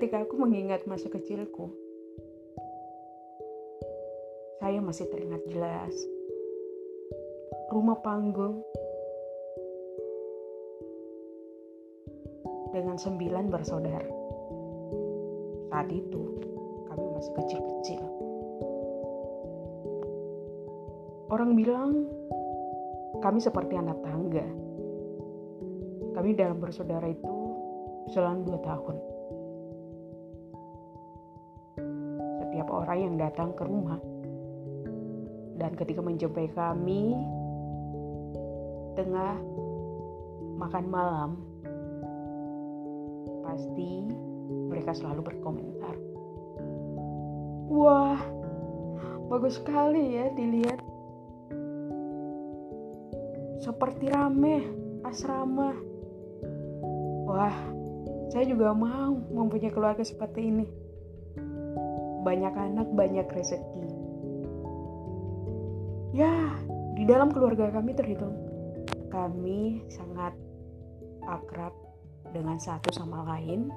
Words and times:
ketika 0.00 0.24
aku 0.24 0.40
mengingat 0.40 0.88
masa 0.88 1.12
kecilku, 1.12 1.68
saya 4.56 4.80
masih 4.80 5.04
teringat 5.12 5.44
jelas 5.44 5.92
rumah 7.68 8.00
panggung 8.00 8.64
dengan 12.72 12.96
sembilan 12.96 13.52
bersaudara. 13.52 14.08
Saat 15.68 15.92
itu 15.92 16.22
kami 16.88 17.06
masih 17.20 17.32
kecil-kecil. 17.36 18.02
Orang 21.28 21.60
bilang 21.60 22.08
kami 23.20 23.36
seperti 23.36 23.76
anak 23.76 24.00
tangga. 24.00 24.48
Kami 26.16 26.32
dalam 26.32 26.56
bersaudara 26.56 27.04
itu 27.04 27.36
selang 28.08 28.48
dua 28.48 28.64
tahun. 28.64 29.19
Orang 32.70 32.98
yang 33.02 33.14
datang 33.18 33.50
ke 33.58 33.66
rumah. 33.66 33.98
Dan 35.58 35.74
ketika 35.74 35.98
menjumpai 35.98 36.48
kami 36.54 37.18
tengah 38.94 39.34
makan 40.54 40.86
malam 40.86 41.30
pasti 43.42 44.06
mereka 44.70 44.94
selalu 44.94 45.34
berkomentar. 45.34 45.94
Wah 47.74 48.22
bagus 49.26 49.58
sekali 49.58 50.14
ya 50.14 50.30
dilihat. 50.32 50.78
Seperti 53.60 54.14
rame 54.14 54.64
asrama. 55.02 55.74
Wah 57.26 57.56
saya 58.30 58.46
juga 58.46 58.70
mau 58.70 59.18
mempunyai 59.18 59.74
keluarga 59.74 60.06
seperti 60.06 60.54
ini 60.54 60.79
banyak 62.20 62.52
anak 62.52 62.88
banyak 62.92 63.26
rezeki 63.32 63.86
ya 66.12 66.54
di 66.94 67.04
dalam 67.08 67.32
keluarga 67.32 67.72
kami 67.72 67.96
terhitung 67.96 68.36
kami 69.10 69.82
sangat 69.90 70.36
akrab 71.26 71.74
dengan 72.30 72.56
satu 72.58 72.94
sama 72.94 73.26
lain 73.26 73.70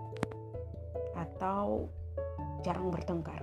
atau 1.18 1.90
jarang 2.66 2.90
bertengkar. 2.94 3.42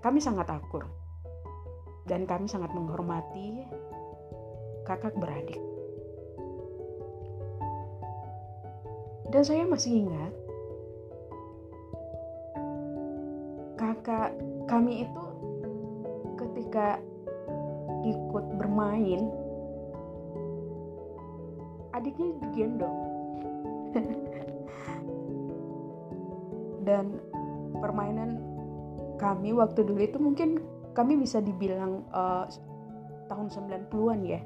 Kami 0.00 0.18
sangat 0.22 0.48
akur 0.48 0.88
dan 2.08 2.24
kami 2.24 2.48
sangat 2.48 2.72
menghormati 2.72 3.66
kakak 4.88 5.12
beradik. 5.20 5.60
Dan 9.30 9.42
saya 9.46 9.62
masih 9.68 10.06
ingat 10.08 10.32
kakak 14.00 14.32
kami 14.64 15.04
itu 15.04 15.24
ketika 16.40 16.96
ikut 18.00 18.44
bermain 18.56 19.28
adiknya 21.92 22.32
digendong 22.40 22.98
dan 26.88 27.20
permainan 27.76 28.40
kami 29.20 29.52
waktu 29.52 29.84
dulu 29.84 30.00
itu 30.00 30.16
mungkin 30.16 30.64
kami 30.96 31.20
bisa 31.20 31.44
dibilang 31.44 32.00
uh, 32.16 32.48
tahun 33.28 33.52
90-an 33.52 34.20
ya. 34.24 34.40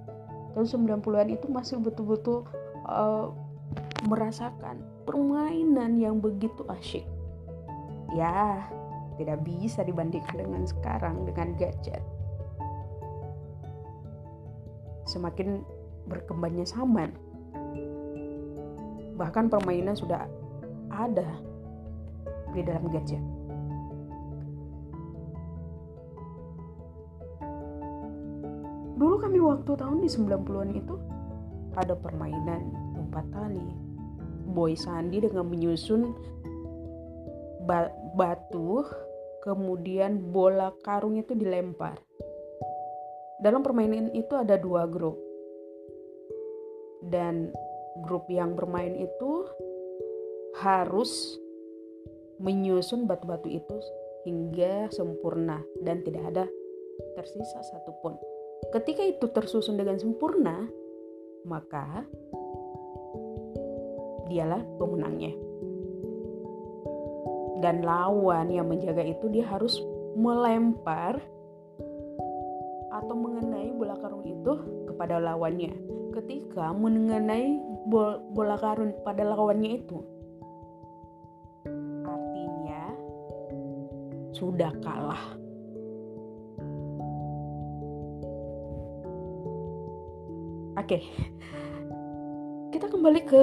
Tahun 0.58 0.66
90-an 0.66 1.30
itu 1.30 1.46
masih 1.46 1.78
betul-betul 1.78 2.42
uh, 2.90 3.30
merasakan 4.10 4.82
permainan 5.06 5.94
yang 5.94 6.18
begitu 6.18 6.66
asyik. 6.66 7.06
Ya 8.18 8.66
tidak 9.20 9.42
bisa 9.46 9.86
dibandingkan 9.86 10.36
dengan 10.42 10.62
sekarang 10.66 11.22
dengan 11.26 11.54
gadget 11.54 12.02
semakin 15.04 15.62
berkembangnya 16.08 16.66
zaman. 16.68 17.12
Bahkan 19.14 19.46
permainan 19.46 19.94
sudah 19.94 20.26
ada 20.90 21.28
di 22.50 22.60
dalam 22.64 22.90
gadget. 22.90 23.22
Dulu 28.94 29.16
kami 29.20 29.38
waktu 29.42 29.70
tahun 29.74 29.98
di 30.02 30.08
90-an 30.10 30.70
itu 30.74 30.94
ada 31.74 31.94
permainan 31.98 32.70
lompat 32.94 33.26
tali. 33.34 33.68
Boy 34.54 34.78
Sandi 34.78 35.18
dengan 35.18 35.50
menyusun 35.50 36.14
batu 38.14 38.86
kemudian 39.44 40.32
bola 40.32 40.72
karung 40.80 41.20
itu 41.20 41.36
dilempar 41.36 42.00
dalam 43.44 43.60
permainan 43.60 44.08
itu 44.16 44.32
ada 44.32 44.56
dua 44.56 44.88
grup. 44.88 45.20
Dan 47.04 47.52
grup 48.08 48.24
yang 48.32 48.56
bermain 48.56 48.96
itu 48.96 49.44
harus 50.64 51.36
menyusun 52.40 53.04
batu-batu 53.04 53.52
itu 53.52 53.76
hingga 54.24 54.88
sempurna 54.88 55.60
dan 55.84 56.00
tidak 56.00 56.24
ada 56.32 56.44
tersisa 57.20 57.60
satupun. 57.60 58.16
Ketika 58.72 59.04
itu 59.04 59.28
tersusun 59.28 59.76
dengan 59.76 60.00
sempurna, 60.00 60.64
maka 61.44 62.08
dialah 64.24 64.64
pemenangnya. 64.80 65.36
Dan 67.64 67.80
lawan 67.80 68.52
yang 68.52 68.68
menjaga 68.68 69.00
itu 69.00 69.24
dia 69.32 69.48
harus 69.48 69.80
melempar 70.20 71.16
atau 72.92 73.16
mengenai 73.16 73.72
bola 73.72 73.96
karung 74.04 74.20
itu 74.20 74.52
kepada 74.92 75.16
lawannya. 75.16 75.72
Ketika 76.12 76.76
mengenai 76.76 77.56
bola 78.36 78.60
karung 78.60 78.92
pada 79.00 79.24
lawannya 79.24 79.80
itu, 79.80 79.96
artinya 82.04 82.84
sudah 84.36 84.68
kalah. 84.84 85.24
Oke, 90.84 91.00
kita 92.76 92.92
kembali 92.92 93.20
ke 93.24 93.42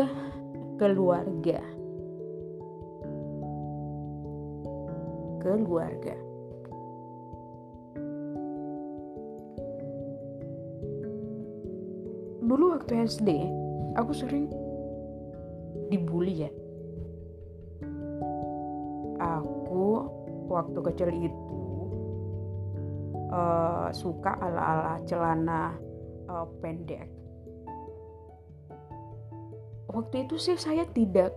keluarga. 0.78 1.81
Keluarga. 5.52 6.32
dulu 12.52 12.76
waktu 12.76 13.08
SD 13.08 13.30
aku 13.96 14.12
sering 14.12 14.52
dibully 15.88 16.44
ya 16.44 16.52
aku 19.24 20.04
waktu 20.52 20.80
kecil 20.92 21.10
itu 21.16 21.56
uh, 23.32 23.88
suka 23.96 24.36
ala-ala 24.36 25.00
celana 25.08 25.80
uh, 26.28 26.44
pendek 26.60 27.08
waktu 29.88 30.28
itu 30.28 30.36
sih 30.36 30.60
saya 30.60 30.84
tidak 30.92 31.32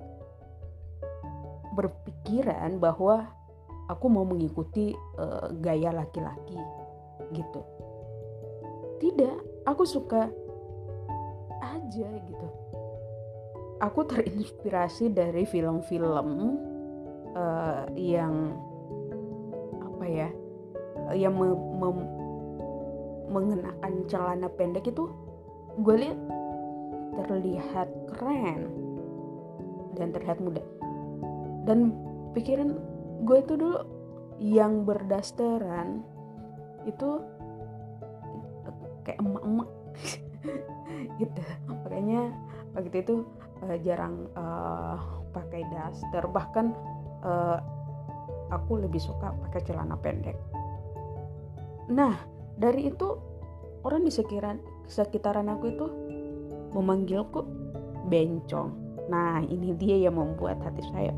berpikiran 1.78 2.82
bahwa 2.82 3.30
aku 3.88 4.06
mau 4.08 4.24
mengikuti 4.24 4.92
uh, 5.20 5.52
gaya 5.60 5.92
laki-laki 5.92 6.58
gitu. 7.32 7.60
Tidak 9.00 9.66
aku 9.68 9.84
suka 9.84 10.28
aja 11.60 12.08
gitu. 12.08 12.48
Aku 13.82 14.06
terinspirasi 14.06 15.12
dari 15.12 15.44
film-film 15.44 16.28
uh, 17.36 17.84
yang 17.98 18.56
apa 19.82 20.04
ya 20.08 20.28
yang 21.12 21.36
me, 21.36 21.52
me, 21.52 21.88
mengenakan 23.28 23.92
celana 24.08 24.48
pendek 24.48 24.88
itu 24.88 25.10
gue 25.84 25.96
lihat 26.00 26.18
terlihat 27.28 27.88
keren 28.14 28.72
dan 29.94 30.10
terlihat 30.10 30.38
muda. 30.40 30.62
Dan 31.64 31.92
pikiran 32.32 32.76
gue 33.24 33.36
itu 33.40 33.54
dulu 33.56 33.80
yang 34.38 34.84
berdasteran 34.84 36.04
itu 36.84 37.20
kayak 39.04 39.20
emak-emak. 39.20 39.70
Gitu. 41.20 41.40
Makanya 41.68 42.32
waktu 42.76 42.96
itu 43.00 43.14
uh, 43.64 43.76
jarang 43.80 44.28
uh, 44.36 44.98
pakai 45.32 45.64
daster. 45.72 46.24
Bahkan 46.28 46.66
uh, 47.24 47.58
aku 48.52 48.84
lebih 48.84 49.00
suka 49.00 49.32
pakai 49.48 49.60
celana 49.64 49.96
pendek. 50.00 50.36
Nah 51.92 52.16
dari 52.56 52.92
itu 52.92 53.08
orang 53.84 54.06
di 54.06 54.12
sekitaran 54.12 54.58
sekitaran 54.84 55.48
aku 55.48 55.64
itu 55.72 55.86
memanggilku 56.76 57.44
bencong. 58.08 58.70
Nah 59.08 59.44
ini 59.44 59.76
dia 59.76 60.08
yang 60.08 60.16
membuat 60.16 60.60
hati 60.64 60.82
saya 60.92 61.14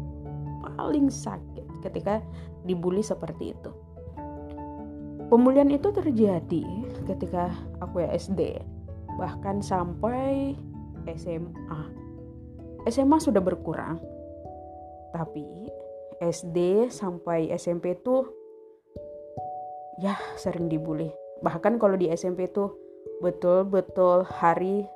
paling 0.77 1.07
sakit 1.09 1.66
ketika 1.83 2.23
dibully 2.65 3.01
seperti 3.01 3.53
itu. 3.53 3.71
Pembulian 5.27 5.69
itu 5.75 5.91
terjadi 5.91 6.63
ketika 7.11 7.51
aku 7.83 8.07
ya 8.07 8.15
SD, 8.15 8.63
bahkan 9.19 9.59
sampai 9.59 10.55
SMA. 11.19 11.81
SMA 12.87 13.19
sudah 13.19 13.43
berkurang, 13.43 13.99
tapi 15.11 15.43
SD 16.23 16.87
sampai 16.95 17.51
SMP 17.59 17.99
tuh 17.99 18.31
ya 19.99 20.15
sering 20.39 20.71
dibully. 20.71 21.11
Bahkan 21.43 21.83
kalau 21.83 21.99
di 21.99 22.09
SMP 22.15 22.47
tuh 22.49 22.79
betul-betul 23.21 24.25
hari 24.25 24.87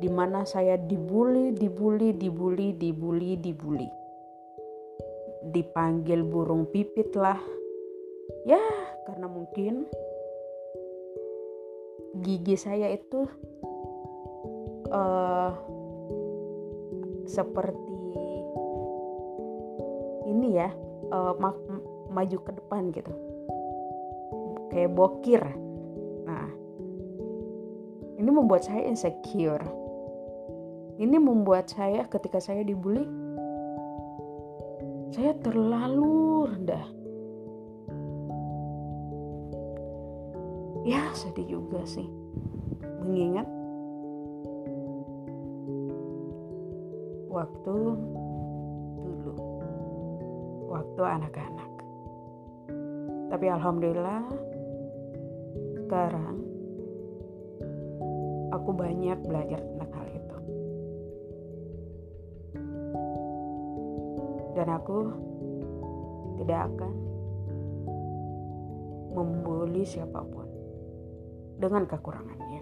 di 0.00 0.08
mana 0.08 0.48
saya 0.48 0.80
dibully, 0.80 1.52
dibully, 1.52 2.12
dibully, 2.16 2.72
dibully, 2.72 3.36
dibully. 3.36 3.88
Dipanggil 5.50 6.22
burung 6.22 6.70
pipit 6.70 7.12
lah. 7.18 7.38
Ya, 8.46 8.62
karena 9.04 9.26
mungkin 9.26 9.90
gigi 12.22 12.58
saya 12.58 12.90
itu 12.90 13.26
uh, 14.90 15.50
seperti 17.26 17.98
ini 20.26 20.58
ya 20.58 20.70
uh, 21.14 21.34
ma 21.38 21.54
maju 22.10 22.36
ke 22.42 22.50
depan 22.54 22.90
gitu. 22.90 23.12
Kayak 24.70 24.94
bokir. 24.94 25.42
Nah 26.26 26.46
ini 28.18 28.30
membuat 28.30 28.66
saya 28.66 28.86
insecure. 28.86 29.62
Ini 31.00 31.16
membuat 31.16 31.72
saya 31.72 32.04
ketika 32.04 32.42
saya 32.44 32.60
dibully 32.60 33.08
saya 35.10 35.34
terlalu 35.42 36.46
rendah 36.46 36.86
ya 40.84 41.12
sedih 41.12 41.60
juga 41.60 41.82
sih. 41.84 42.08
Mengingat 43.00 43.48
waktu 47.30 47.76
dulu 49.00 49.34
waktu 50.70 51.02
anak-anak. 51.02 51.70
Tapi 53.30 53.46
alhamdulillah 53.46 54.24
sekarang 55.86 56.36
aku 58.50 58.70
banyak 58.74 59.18
belajar 59.26 59.62
tentang 59.62 59.90
dan 64.60 64.76
aku 64.76 65.08
tidak 66.36 66.68
akan 66.68 66.92
membuli 69.16 69.88
siapa 69.88 70.20
pun 70.20 70.44
dengan 71.56 71.88
kekurangannya. 71.88 72.60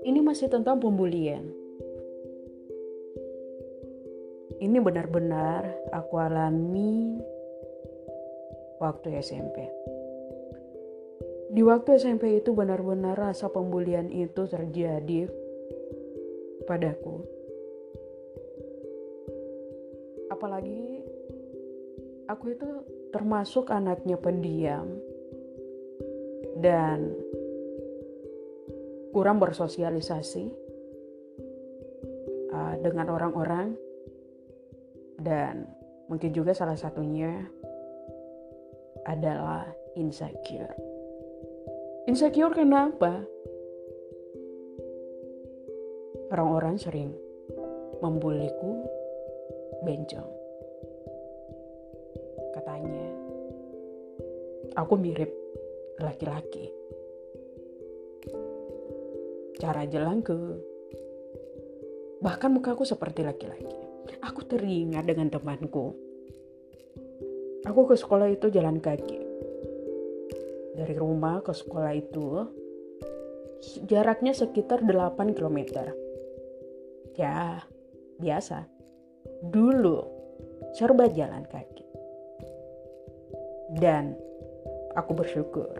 Ini 0.00 0.24
masih 0.24 0.48
tentang 0.48 0.80
pembulian. 0.80 1.55
Ini 4.76 4.84
benar-benar 4.84 5.88
aku 5.88 6.20
alami 6.20 7.16
waktu 8.76 9.24
SMP. 9.24 9.64
Di 11.48 11.64
waktu 11.64 11.96
SMP 11.96 12.44
itu 12.44 12.52
benar-benar 12.52 13.16
rasa 13.16 13.48
pembulian 13.48 14.12
itu 14.12 14.44
terjadi 14.44 15.32
padaku. 16.68 17.24
Apalagi 20.28 21.00
aku 22.28 22.44
itu 22.52 22.68
termasuk 23.16 23.72
anaknya 23.72 24.20
pendiam 24.20 24.92
dan 26.60 27.16
kurang 29.16 29.40
bersosialisasi 29.40 30.52
uh, 32.52 32.76
dengan 32.84 33.08
orang-orang 33.16 33.85
dan 35.26 35.66
mungkin 36.06 36.30
juga 36.30 36.54
salah 36.54 36.78
satunya 36.78 37.50
adalah 39.02 39.66
insecure. 39.98 40.70
Insecure 42.06 42.54
kenapa? 42.54 43.26
Orang-orang 46.30 46.78
sering 46.78 47.10
membuliku 47.98 48.86
bencong. 49.82 50.30
Katanya, 52.54 53.06
aku 54.78 54.94
mirip 54.94 55.30
laki-laki. 55.98 56.70
Cara 59.58 59.82
jalanku, 59.90 60.38
bahkan 62.22 62.54
mukaku 62.54 62.86
seperti 62.86 63.26
laki-laki. 63.26 63.85
Aku 64.22 64.46
teringat 64.46 65.06
dengan 65.06 65.30
temanku. 65.32 65.94
Aku 67.66 67.80
ke 67.90 67.98
sekolah 67.98 68.30
itu 68.30 68.46
jalan 68.52 68.78
kaki 68.78 69.26
dari 70.76 70.92
rumah 70.92 71.40
ke 71.40 71.56
sekolah 71.56 71.92
itu 71.96 72.44
jaraknya 73.88 74.36
sekitar 74.36 74.84
8 74.84 75.32
km. 75.32 75.88
Ya, 77.16 77.64
biasa. 78.20 78.68
Dulu 79.40 80.04
serba 80.76 81.08
jalan 81.08 81.48
kaki. 81.48 81.84
Dan 83.80 84.12
aku 84.92 85.16
bersyukur. 85.16 85.72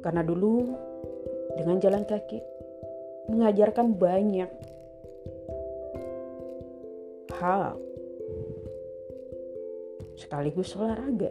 Karena 0.00 0.24
dulu 0.24 0.72
dengan 1.60 1.76
jalan 1.84 2.08
kaki 2.08 2.40
mengajarkan 3.28 3.92
banyak 3.92 4.50
hal 7.38 7.76
sekaligus 10.18 10.74
olahraga. 10.74 11.30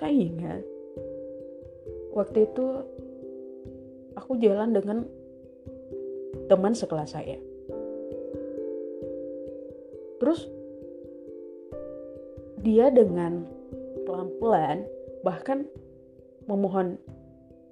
Saya 0.00 0.14
ingat 0.14 0.62
waktu 2.10 2.48
itu 2.50 2.66
aku 4.18 4.34
jalan 4.42 4.74
dengan 4.74 4.98
teman 6.50 6.74
sekelas 6.74 7.14
saya. 7.14 7.38
Terus 10.18 10.50
dia 12.58 12.90
dengan 12.90 13.46
pelan-pelan 14.02 14.82
bahkan 15.22 15.70
memohon 16.50 16.98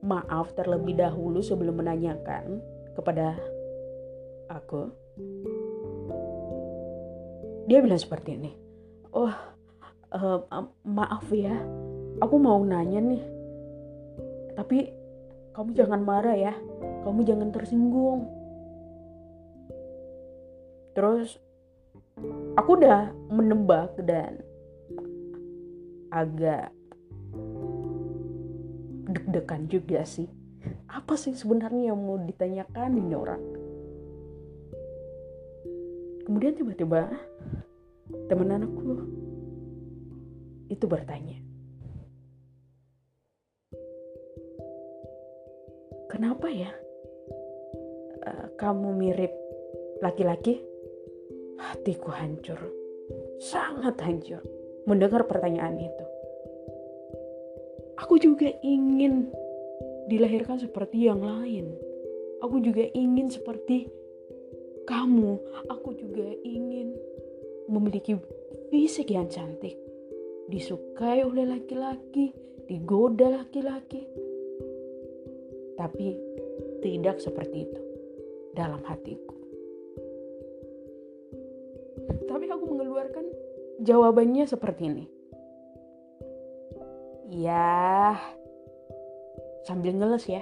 maaf 0.07 0.55
terlebih 0.55 0.95
dahulu 0.95 1.43
sebelum 1.43 1.83
menanyakan 1.83 2.63
kepada 2.95 3.35
aku. 4.47 4.95
Dia 7.67 7.83
bilang 7.83 7.99
seperti 7.99 8.39
ini. 8.39 8.53
Oh 9.11 9.35
uh, 10.15 10.41
maaf 10.87 11.27
ya. 11.35 11.59
Aku 12.23 12.39
mau 12.39 12.63
nanya 12.63 13.03
nih. 13.03 13.23
Tapi 14.55 14.79
kamu 15.53 15.75
jangan 15.75 16.01
marah 16.07 16.39
ya. 16.39 16.55
Kamu 17.03 17.27
jangan 17.27 17.51
tersinggung. 17.51 18.31
Terus 20.95 21.37
aku 22.57 22.71
udah 22.81 23.13
menebak 23.29 23.99
dan 24.01 24.41
agak 26.09 26.73
deg-degan 29.07 29.71
juga 29.71 30.03
sih 30.03 30.27
apa 30.91 31.15
sih 31.15 31.33
sebenarnya 31.33 31.95
yang 31.95 31.99
mau 32.03 32.19
ditanyakan 32.19 32.99
ini 32.99 33.15
orang 33.15 33.43
kemudian 36.27 36.59
tiba-tiba 36.59 37.07
teman 38.27 38.51
anakku 38.51 39.07
itu 40.67 40.85
bertanya, 40.91 41.39
"Kenapa 46.11 46.51
ya 46.51 46.71
uh, 48.27 48.47
kamu 48.59 48.89
mirip 48.99 49.33
laki-laki?" 50.03 50.63
Hatiku 51.57 52.13
hancur, 52.13 52.61
sangat 53.41 53.97
hancur 54.05 54.45
mendengar 54.85 55.25
pertanyaan 55.25 55.81
itu. 55.81 56.05
Aku 57.97 58.21
juga 58.21 58.53
ingin 58.61 59.33
dilahirkan 60.13 60.61
seperti 60.61 61.09
yang 61.09 61.25
lain. 61.25 61.73
Aku 62.45 62.61
juga 62.61 62.85
ingin 62.93 63.33
seperti 63.33 63.89
kamu. 64.85 65.41
Aku 65.73 65.97
juga 65.97 66.29
ingin 66.45 66.93
memiliki 67.73 68.21
fisik 68.69 69.17
yang 69.17 69.33
cantik. 69.33 69.81
Disukai 70.47 71.25
oleh 71.25 71.49
laki-laki 71.49 72.31
digoda 72.69 73.33
laki-laki. 73.33 74.05
Tapi 75.81 76.07
tidak 76.85 77.17
seperti 77.19 77.65
itu 77.65 77.81
dalam 78.53 78.85
hatiku. 78.85 79.35
Tapi 82.29 82.45
aku 82.53 82.65
mengeluarkan 82.69 83.25
jawabannya 83.81 84.45
seperti 84.45 84.83
ini 84.93 85.16
ya 87.37 88.17
sambil 89.69 89.93
ngeles 89.93 90.25
ya. 90.25 90.41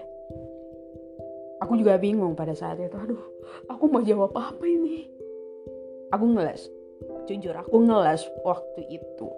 Aku 1.58 1.74
juga 1.74 1.98
bingung 1.98 2.38
pada 2.38 2.54
saat 2.54 2.78
itu. 2.78 2.94
Aduh 2.94 3.18
aku 3.66 3.90
mau 3.90 4.04
jawab 4.04 4.30
apa 4.38 4.62
ini? 4.62 5.10
Aku 6.14 6.30
ngeles. 6.30 6.70
Jujur 7.26 7.56
aku 7.58 7.82
ngeles 7.82 8.22
waktu 8.46 8.86
itu. 8.94 9.28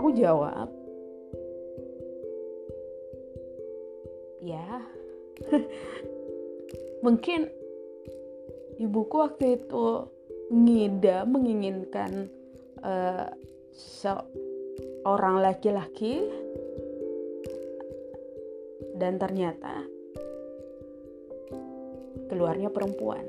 Aku 0.00 0.08
jawab. 0.16 0.72
Ya 4.40 4.80
mungkin 7.04 7.50
ibuku 8.78 9.16
waktu 9.20 9.60
itu 9.60 10.06
ngida 10.54 11.26
menginginkan 11.26 12.30
uh, 12.80 13.26
seorang 15.06 15.38
laki-laki 15.38 16.18
dan 18.98 19.22
ternyata 19.22 19.86
keluarnya 22.26 22.74
perempuan. 22.74 23.22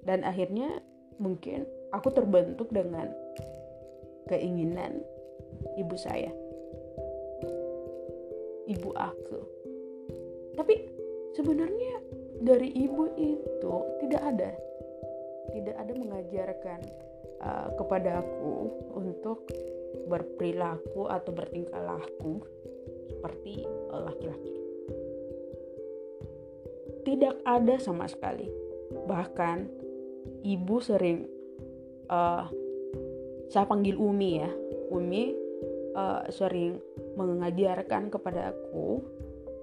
Dan 0.00 0.24
akhirnya 0.24 0.80
mungkin 1.20 1.68
aku 1.92 2.08
terbentuk 2.08 2.72
dengan 2.72 3.12
keinginan 4.32 5.04
ibu 5.76 5.92
saya. 5.92 6.32
Ibu 8.64 8.96
aku. 8.96 9.40
Tapi 10.56 10.74
sebenarnya 11.36 12.00
dari 12.40 12.72
ibu 12.72 13.12
itu 13.20 13.74
tidak 14.00 14.24
ada. 14.24 14.56
Tidak 15.52 15.76
ada 15.76 15.92
mengajarkan 15.92 16.80
uh, 17.44 17.68
kepada 17.76 18.24
aku 18.24 18.72
untuk 18.96 19.44
berperilaku 20.06 21.08
atau 21.08 21.30
bertingkah 21.32 21.80
laku 21.80 22.42
seperti 23.08 23.64
laki-laki. 23.92 24.54
Tidak 27.04 27.44
ada 27.44 27.76
sama 27.76 28.08
sekali. 28.08 28.48
Bahkan 29.08 29.56
ibu 30.44 30.76
sering 30.80 31.28
uh, 32.08 32.48
saya 33.48 33.64
panggil 33.68 33.96
Umi 33.96 34.30
ya. 34.40 34.50
Umi 34.92 35.32
uh, 35.94 36.24
sering 36.32 36.80
mengajarkan 37.14 38.10
kepada 38.10 38.52
aku 38.52 39.04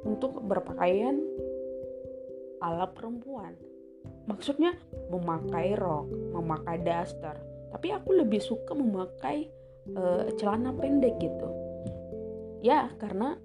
untuk 0.05 0.41
berpakaian 0.41 1.21
ala 2.61 2.89
perempuan. 2.89 3.57
Maksudnya 4.29 4.77
memakai 5.09 5.73
rok, 5.77 6.09
memakai 6.33 6.77
daster. 6.81 7.37
Tapi 7.73 7.87
aku 7.93 8.21
lebih 8.21 8.41
suka 8.41 8.77
memakai 8.77 9.49
uh, 9.95 10.29
celana 10.37 10.71
pendek 10.75 11.17
gitu. 11.17 11.47
Ya, 12.61 12.93
karena 13.01 13.37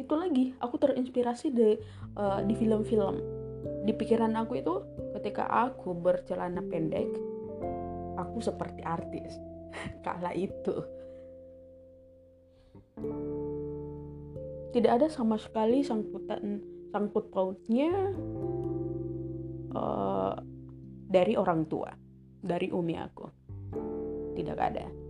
itu 0.00 0.14
lagi 0.16 0.56
aku 0.56 0.80
terinspirasi 0.80 1.52
di 1.52 1.76
uh, 2.16 2.40
di 2.40 2.54
film-film. 2.56 3.20
Di 3.84 3.92
pikiran 3.92 4.32
aku 4.38 4.58
itu 4.58 4.74
ketika 5.20 5.46
aku 5.46 5.92
bercelana 5.92 6.64
pendek 6.64 7.08
aku 8.16 8.40
seperti 8.40 8.80
artis. 8.82 9.36
Kala 10.04 10.32
itu. 10.32 10.76
Tidak 14.72 14.88
ada 14.88 15.08
sama 15.12 15.36
sekali 15.36 15.84
sangkutan 15.84 16.64
sangkut 16.92 17.28
pautnya 17.32 17.92
uh, 19.76 20.36
dari 21.08 21.36
orang 21.36 21.68
tua 21.68 21.92
dari 22.40 22.72
umi 22.72 22.96
aku. 22.96 23.26
Tidak 24.32 24.56
ada 24.56 25.01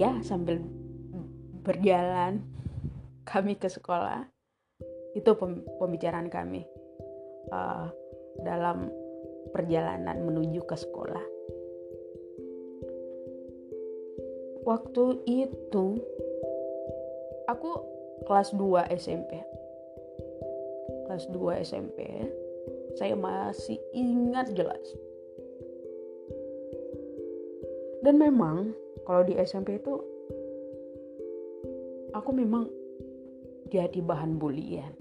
ya 0.00 0.16
sambil 0.24 0.64
berjalan 1.60 2.40
kami 3.28 3.60
ke 3.60 3.68
sekolah. 3.68 4.24
Itu 5.12 5.36
pembicaraan 5.76 6.32
kami 6.32 6.64
uh, 7.52 7.92
dalam 8.40 8.88
perjalanan 9.52 10.24
menuju 10.24 10.64
ke 10.64 10.76
sekolah. 10.80 11.24
Waktu 14.64 15.04
itu 15.28 16.00
aku 17.44 17.70
kelas 18.24 18.56
2 18.56 18.96
SMP 18.96 19.40
kelas 21.08 21.26
2 21.34 21.64
SMP 21.66 21.98
saya 22.94 23.18
masih 23.18 23.78
ingat 23.92 24.54
jelas. 24.54 24.82
Dan 28.00 28.16
memang 28.16 28.72
kalau 29.10 29.26
di 29.26 29.34
SMP 29.42 29.74
itu 29.74 29.90
aku 32.14 32.30
memang 32.30 32.62
jadi 33.66 33.98
bahan 33.98 34.38
bulian. 34.38 34.94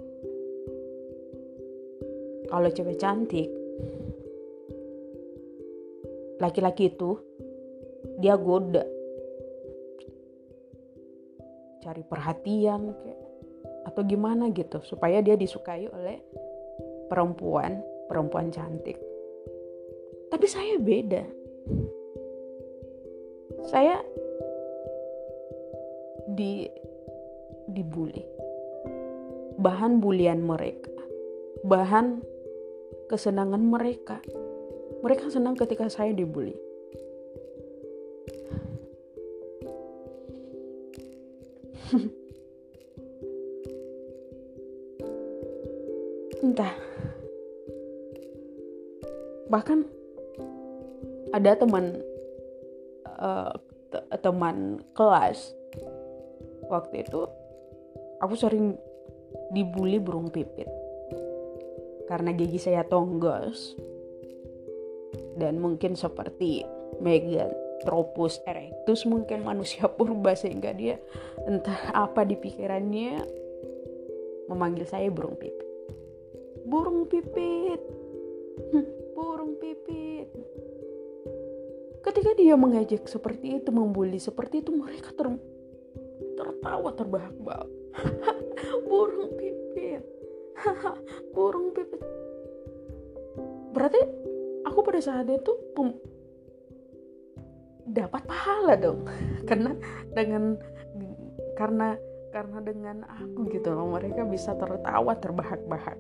Kalau 2.49 2.69
cewek 2.73 2.97
cantik 2.97 3.45
laki-laki 6.41 6.89
itu 6.89 7.21
dia 8.17 8.33
goda. 8.33 8.81
Cari 11.85 12.01
perhatian 12.01 12.89
kayak 12.89 13.19
atau 13.93 14.01
gimana 14.09 14.49
gitu 14.49 14.81
supaya 14.89 15.21
dia 15.21 15.37
disukai 15.37 15.85
oleh 15.85 16.17
perempuan 17.05 17.77
perempuan 18.09 18.49
cantik. 18.49 18.97
Tapi 20.33 20.45
saya 20.49 20.81
beda 20.81 21.21
saya 23.69 24.01
di 26.25 26.65
dibully. 27.69 28.25
Bahan 29.61 30.01
bulian 30.01 30.41
mereka. 30.41 30.89
Bahan 31.61 32.25
kesenangan 33.05 33.61
mereka. 33.61 34.25
Mereka 35.05 35.29
senang 35.29 35.53
ketika 35.53 35.85
saya 35.85 36.17
dibully. 36.17 36.57
Entah. 46.41 46.73
Bahkan 49.49 49.79
ada 51.37 51.53
teman 51.53 52.08
teman 54.19 54.83
kelas. 54.93 55.55
Waktu 56.69 57.07
itu 57.07 57.25
aku 58.21 58.33
sering 58.37 58.77
dibully 59.49 59.97
burung 59.97 60.29
pipit. 60.29 60.69
Karena 62.05 62.33
gigi 62.35 62.59
saya 62.61 62.85
tonggos. 62.85 63.77
Dan 65.39 65.63
mungkin 65.63 65.95
seperti 65.95 66.67
Meganthropus 66.99 68.43
erectus 68.43 69.07
mungkin 69.07 69.47
manusia 69.47 69.87
purba 69.87 70.35
sehingga 70.35 70.75
dia 70.75 70.99
entah 71.47 71.95
apa 71.95 72.27
di 72.27 72.35
pikirannya 72.35 73.23
memanggil 74.51 74.83
saya 74.83 75.07
burung 75.07 75.39
pipit. 75.39 75.67
Burung 76.67 77.07
pipit. 77.07 77.79
Burung 77.79 78.98
Ketika 82.19 82.35
dia 82.35 82.59
mengejek 82.59 83.07
seperti 83.07 83.63
itu, 83.63 83.71
membuli 83.71 84.19
seperti 84.19 84.59
itu, 84.59 84.75
mereka 84.75 85.15
ter 85.15 85.39
tertawa 86.35 86.91
terbahak-bahak. 86.91 87.71
Burung 88.91 89.39
pipit. 89.39 90.03
Burung 91.31 91.71
pipit. 91.71 92.03
Berarti 93.71 94.03
aku 94.67 94.83
pada 94.83 94.99
saat 94.99 95.31
itu 95.31 95.47
dapat 97.87 98.27
pahala 98.27 98.75
dong. 98.75 99.07
karena 99.47 99.79
dengan 100.11 100.59
karena 101.55 101.95
karena 102.35 102.59
dengan 102.59 102.97
aku 103.07 103.47
gitu 103.47 103.71
loh 103.71 103.95
mereka 103.95 104.27
bisa 104.27 104.59
tertawa 104.59 105.15
terbahak-bahak 105.15 105.95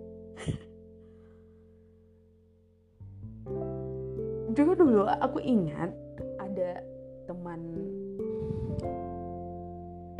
juga 4.59 4.73
dulu 4.75 5.01
aku 5.07 5.39
ingat 5.39 5.91
ada 6.39 6.83
teman 7.29 7.61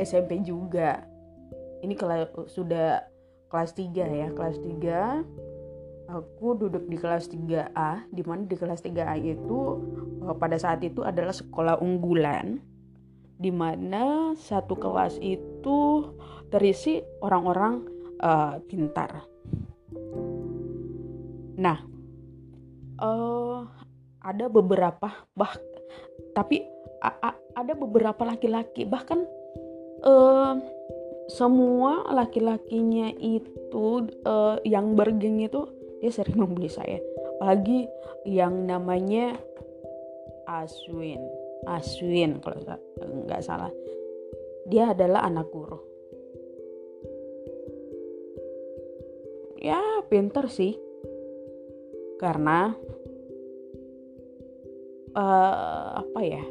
SMP 0.00 0.40
juga 0.40 1.04
ini 1.84 1.92
kelas 1.92 2.32
sudah 2.48 3.04
kelas 3.52 3.76
3 3.76 3.92
ya 3.92 4.28
kelas 4.32 4.56
3 4.56 6.10
aku 6.10 6.58
duduk 6.58 6.88
di 6.90 6.96
kelas 6.98 7.30
3A 7.30 8.10
di 8.10 8.22
mana 8.26 8.42
di 8.48 8.56
kelas 8.58 8.82
3A 8.82 9.14
itu 9.20 9.58
uh, 10.26 10.34
pada 10.34 10.58
saat 10.58 10.82
itu 10.82 11.06
adalah 11.06 11.34
sekolah 11.34 11.78
unggulan 11.78 12.58
di 13.40 13.48
mana 13.48 14.36
satu 14.36 14.76
kelas 14.76 15.16
itu 15.22 16.12
terisi 16.52 17.00
orang-orang 17.24 17.88
uh, 18.20 18.60
pintar. 18.68 19.24
Nah, 21.56 21.78
uh, 23.00 23.64
ada 24.20 24.52
beberapa 24.52 25.08
bah 25.32 25.54
tapi 26.36 26.62
a, 27.00 27.10
a, 27.10 27.30
ada 27.56 27.72
beberapa 27.74 28.22
laki-laki. 28.24 28.84
Bahkan 28.86 29.20
uh, 30.04 30.54
semua 31.30 32.10
laki-lakinya 32.10 33.14
itu 33.18 34.08
uh, 34.26 34.58
yang 34.66 34.94
bergeng 34.94 35.40
itu 35.42 35.66
dia 36.00 36.12
sering 36.12 36.40
membeli 36.40 36.68
saya. 36.68 37.00
Apalagi 37.36 37.88
yang 38.28 38.68
namanya 38.68 39.36
Aswin. 40.48 41.20
Aswin 41.68 42.40
kalau 42.40 42.60
nggak 43.00 43.44
salah. 43.44 43.72
Dia 44.68 44.92
adalah 44.92 45.28
anak 45.28 45.48
guru. 45.52 45.78
Ya 49.60 49.80
pinter 50.08 50.48
sih. 50.48 50.76
Karena 52.16 52.72
uh, 55.14 56.02
apa 56.02 56.20
ya? 56.22 56.42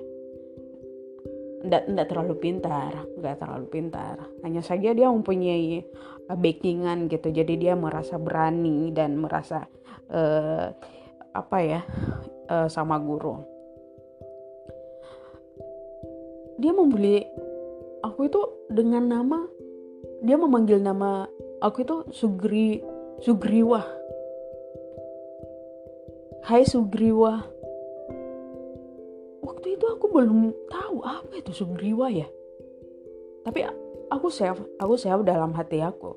Tidak 1.59 2.07
terlalu 2.07 2.39
pintar 2.39 3.03
nggak 3.19 3.35
terlalu 3.43 3.65
pintar. 3.67 4.15
Hanya 4.41 4.63
saja 4.63 4.95
dia 4.95 5.11
mempunyai 5.11 5.83
uh, 6.31 6.37
backingan 6.39 7.11
gitu. 7.11 7.29
Jadi 7.29 7.59
dia 7.59 7.75
merasa 7.75 8.15
berani 8.15 8.95
dan 8.95 9.19
merasa 9.19 9.67
uh, 10.09 10.71
apa 11.35 11.57
ya 11.61 11.81
uh, 12.47 12.67
sama 12.71 12.95
guru. 12.97 13.43
Dia 16.59 16.75
membeli 16.75 17.23
aku 18.03 18.27
itu 18.27 18.41
dengan 18.71 19.07
nama 19.07 19.39
dia 20.19 20.35
memanggil 20.35 20.83
nama 20.83 21.27
aku 21.63 21.87
itu 21.87 21.95
Sugri 22.11 22.83
Sugriwa 23.23 23.83
Hai 26.43 26.63
Sugriwa 26.67 27.43
waktu 29.59 29.75
itu 29.75 29.91
aku 29.91 30.07
belum 30.07 30.55
tahu 30.71 31.03
apa 31.03 31.35
itu 31.35 31.51
sugriwa 31.51 32.07
ya. 32.07 32.23
Tapi 33.43 33.67
aku 34.07 34.31
save 34.31 34.63
aku 34.79 34.95
save 34.95 35.27
dalam 35.27 35.51
hati 35.51 35.83
aku. 35.83 36.15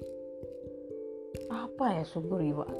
Apa 1.50 1.98
ya 1.98 2.06
sugriwa? 2.06 2.70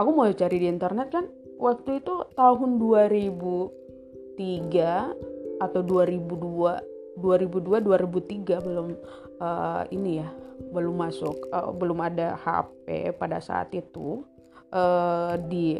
Aku 0.00 0.16
mau 0.16 0.32
cari 0.32 0.64
di 0.64 0.72
internet 0.72 1.12
kan 1.12 1.28
waktu 1.60 2.00
itu 2.00 2.24
tahun 2.32 2.80
2003 2.80 5.60
atau 5.60 5.80
2002 5.84 7.20
2002 7.20 7.84
2003 7.84 8.64
belum 8.64 8.96
uh, 9.44 9.84
ini 9.92 10.24
ya 10.24 10.32
belum 10.72 11.04
masuk 11.04 11.36
uh, 11.52 11.68
belum 11.68 12.00
ada 12.00 12.40
HP 12.40 13.12
pada 13.20 13.44
saat 13.44 13.68
itu 13.76 14.24
uh, 14.72 15.36
di 15.52 15.76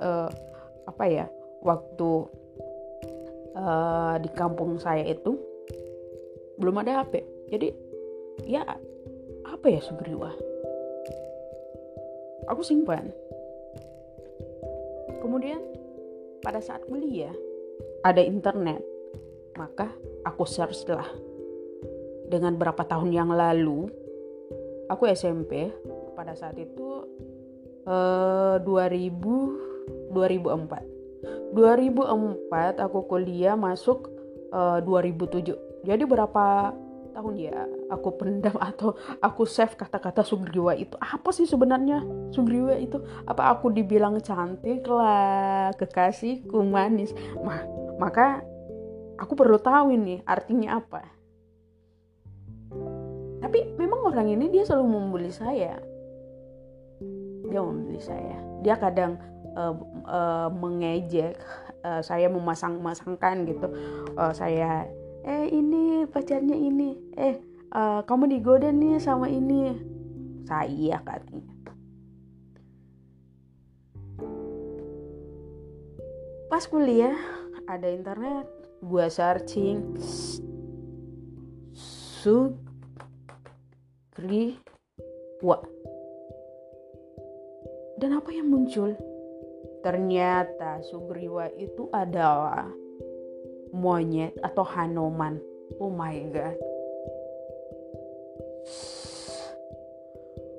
uh, 0.00 0.32
apa 0.88 1.04
ya 1.04 1.28
waktu 1.60 2.39
uh, 3.54 4.14
di 4.20 4.30
kampung 4.34 4.76
saya 4.78 5.06
itu 5.06 5.38
belum 6.60 6.82
ada 6.84 7.02
HP 7.02 7.24
jadi 7.50 7.68
ya 8.44 8.62
apa 9.46 9.66
ya 9.66 9.80
Sugriwa 9.82 10.50
aku 12.50 12.66
simpan. 12.66 13.06
Kemudian 15.22 15.62
pada 16.42 16.58
saat 16.58 16.82
kuliah 16.90 17.32
ada 18.02 18.18
internet. 18.18 18.82
Maka 19.54 19.94
aku 20.26 20.42
search 20.42 20.90
lah. 20.90 21.06
Dengan 22.26 22.58
berapa 22.58 22.82
tahun 22.86 23.14
yang 23.14 23.30
lalu 23.30 23.90
aku 24.90 25.06
SMP 25.10 25.70
pada 26.18 26.34
saat 26.34 26.58
itu 26.58 27.06
uh, 27.86 28.58
2000 28.62 30.10
2004 30.14 30.99
2004 31.52 32.78
aku 32.78 32.98
kuliah 33.10 33.58
masuk 33.58 34.10
uh, 34.54 34.78
eh, 34.78 34.86
2007 34.86 35.86
jadi 35.86 36.04
berapa 36.04 36.76
tahun 37.10 37.34
ya 37.36 37.66
aku 37.90 38.14
pendam 38.16 38.54
atau 38.70 38.94
aku 39.18 39.44
save 39.44 39.74
kata-kata 39.74 40.22
Sugriwa 40.22 40.72
itu? 40.78 40.94
Apa 40.96 41.34
sih 41.34 41.44
sebenarnya 41.44 42.06
Sugriwa 42.30 42.78
itu? 42.78 43.02
Apa 43.26 43.50
aku 43.52 43.74
dibilang 43.74 44.16
cantik 44.22 44.86
lah 44.86 45.74
kekasihku 45.76 46.62
manis? 46.62 47.12
Ma 47.42 47.60
maka 47.98 48.40
aku 49.20 49.36
perlu 49.36 49.58
tahu 49.60 49.92
ini 49.92 50.22
artinya 50.24 50.80
apa. 50.80 51.02
Tapi 53.40 53.74
memang 53.74 54.06
orang 54.06 54.30
ini 54.30 54.46
dia 54.48 54.62
selalu 54.62 54.86
membuli 54.86 55.30
saya. 55.34 55.76
Dia 57.50 57.60
membeli 57.60 57.98
saya. 57.98 58.38
Dia 58.62 58.78
kadang 58.78 59.18
uh, 59.56 59.74
uh, 60.06 60.48
mengejek 60.52 61.38
uh, 61.82 62.02
saya 62.04 62.28
memasang-masangkan 62.28 63.46
gitu. 63.48 63.68
Uh, 64.14 64.32
saya 64.34 64.86
eh 65.24 65.46
ini 65.52 66.06
pacarnya 66.08 66.56
ini. 66.56 66.96
Eh 67.16 67.40
uh, 67.72 68.00
kamu 68.04 68.38
digoda 68.38 68.70
nih 68.70 69.00
sama 69.00 69.28
ini. 69.30 69.74
Saya 70.46 70.98
katanya 71.06 71.54
pas 76.50 76.66
kuliah 76.66 77.14
ada 77.70 77.86
internet 77.86 78.50
gua 78.82 79.06
searching. 79.06 79.94
Sugriwa 82.20 82.60
dan 87.96 88.12
apa 88.12 88.28
yang 88.28 88.52
muncul 88.52 88.92
Ternyata 89.80 90.84
Sugriwa 90.84 91.48
itu 91.56 91.88
adalah 91.88 92.68
monyet 93.72 94.36
atau 94.44 94.60
Hanoman. 94.60 95.40
Oh 95.80 95.88
my 95.88 96.16
god. 96.28 96.56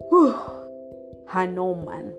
Huh, 0.09 0.35
Hanoman. 1.29 2.11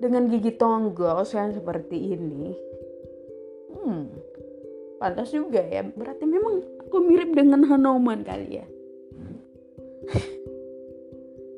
Dengan 0.00 0.32
gigi 0.32 0.56
tonggol 0.56 1.28
yang 1.28 1.52
seperti 1.52 2.16
ini. 2.16 2.56
Hmm, 3.76 4.08
pantas 4.96 5.28
juga 5.28 5.60
ya. 5.60 5.84
Berarti 5.84 6.24
memang 6.24 6.64
aku 6.80 6.96
mirip 7.04 7.36
dengan 7.36 7.68
Hanoman 7.68 8.24
kali 8.24 8.64
ya. 8.64 8.66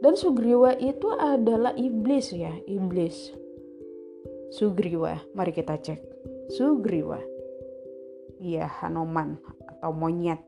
Dan 0.03 0.19
Sugriwa 0.19 0.75
itu 0.83 1.15
adalah 1.15 1.79
iblis 1.79 2.35
ya, 2.35 2.51
iblis. 2.67 3.31
Sugriwa, 4.51 5.15
mari 5.31 5.55
kita 5.55 5.79
cek. 5.79 6.03
Sugriwa. 6.51 7.23
Iya, 8.43 8.67
Hanoman 8.83 9.39
atau 9.63 9.95
monyet. 9.95 10.43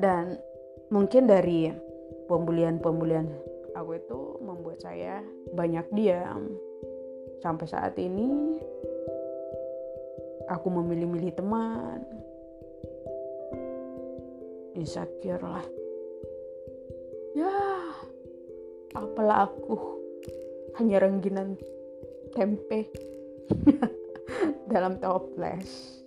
Dan 0.00 0.40
mungkin 0.88 1.28
dari 1.28 1.68
pembulian-pembulian 2.32 3.28
aku 3.76 4.00
itu 4.00 4.18
membuat 4.40 4.80
saya 4.80 5.20
banyak 5.52 5.84
diam. 5.92 6.48
Sampai 7.44 7.68
saat 7.68 7.92
ini 8.00 8.56
aku 10.48 10.72
memilih-milih 10.72 11.36
teman. 11.36 12.00
Insecure 14.72 15.44
lah 15.44 15.87
ya 17.38 17.54
apalah 18.98 19.46
aku. 19.46 19.78
Hanya 20.78 21.02
rengginan 21.02 21.54
tempe. 22.34 22.90
Dalam 24.72 24.98
toples. 24.98 25.98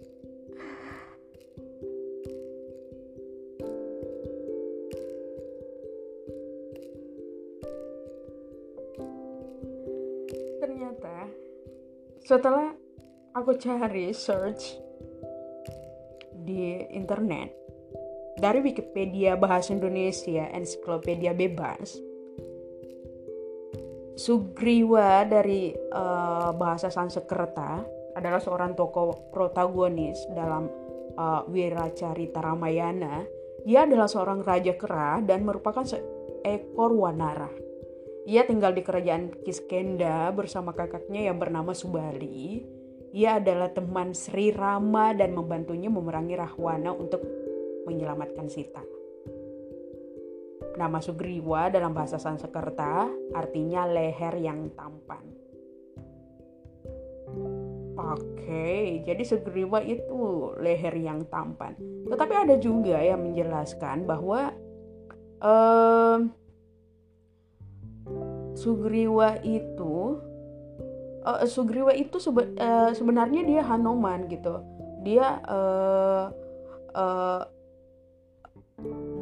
Ternyata 10.62 11.26
setelah 12.22 12.70
aku 13.34 13.58
cari 13.58 14.14
search 14.14 14.78
di 16.46 16.86
internet 16.94 17.61
dari 18.42 18.66
Wikipedia 18.66 19.38
Bahasa 19.38 19.78
Indonesia 19.78 20.50
Ensiklopedia 20.50 21.38
Bebas 21.38 22.12
Sugriwa 24.22 25.24
dari 25.26 25.74
uh, 25.74 26.54
bahasa 26.54 26.94
Sanskerta 26.94 27.82
adalah 28.14 28.38
seorang 28.38 28.78
tokoh 28.78 29.34
protagonis 29.34 30.20
dalam 30.36 30.70
uh, 31.18 31.42
Wiracarita 31.48 32.44
Ramayana, 32.44 33.24
ia 33.66 33.88
adalah 33.88 34.06
seorang 34.06 34.46
raja 34.46 34.78
kera 34.78 35.24
dan 35.26 35.42
merupakan 35.42 35.82
seekor 35.88 36.92
wanara. 36.94 37.50
Ia 38.30 38.46
tinggal 38.46 38.78
di 38.78 38.86
kerajaan 38.86 39.34
Kiskenda 39.42 40.30
bersama 40.30 40.78
kakaknya 40.78 41.34
yang 41.34 41.42
bernama 41.42 41.74
Subali. 41.74 42.62
Ia 43.12 43.42
adalah 43.42 43.74
teman 43.74 44.14
Sri 44.14 44.54
Rama 44.54 45.18
dan 45.18 45.34
membantunya 45.34 45.90
memerangi 45.90 46.38
Rahwana 46.38 46.94
untuk 46.94 47.26
menyelamatkan 47.86 48.48
Sita. 48.48 48.84
Nama 50.78 51.00
Sugriwa 51.04 51.68
dalam 51.68 51.92
bahasa 51.92 52.16
Sanskerta 52.16 53.10
artinya 53.36 53.84
leher 53.90 54.40
yang 54.40 54.72
tampan. 54.72 55.26
Oke, 58.02 59.04
jadi 59.06 59.24
Sugriwa 59.24 59.84
itu 59.84 60.52
leher 60.58 60.96
yang 60.96 61.28
tampan. 61.28 61.76
Tetapi 62.08 62.34
ada 62.34 62.56
juga 62.58 62.98
yang 62.98 63.24
menjelaskan 63.24 64.08
bahwa 64.08 64.56
um, 65.44 66.32
Sugriwa 68.56 69.40
itu 69.44 70.20
uh, 71.24 71.46
Sugriwa 71.46 71.94
itu 71.96 72.18
sebe 72.20 72.52
uh, 72.58 72.92
sebenarnya 72.92 73.42
dia 73.46 73.62
Hanoman 73.66 74.28
gitu. 74.28 74.60
Dia 75.02 75.42
uh, 75.46 76.26
uh, 76.94 77.42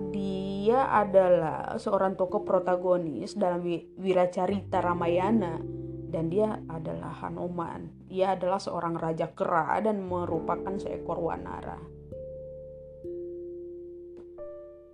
dia 0.10 0.89
adalah 0.89 1.78
seorang 1.78 2.17
tokoh 2.17 2.45
protagonis 2.45 3.38
dalam 3.38 3.62
Wiracarita 3.98 4.82
Ramayana 4.82 5.62
dan 6.10 6.34
dia 6.34 6.58
adalah 6.65 7.13
Hanuman. 7.22 8.10
Ia 8.10 8.34
adalah 8.34 8.58
seorang 8.58 8.98
raja 8.98 9.30
kera 9.30 9.78
dan 9.86 10.02
merupakan 10.02 10.74
seekor 10.82 11.22
wanara. 11.22 11.78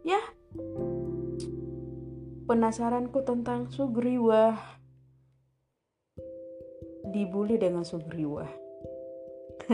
Ya, 0.06 0.22
penasaranku 2.46 3.26
tentang 3.26 3.72
Sugriwa. 3.72 4.54
Dibully 7.10 7.56
dengan 7.58 7.88
Sugriwa. 7.88 8.46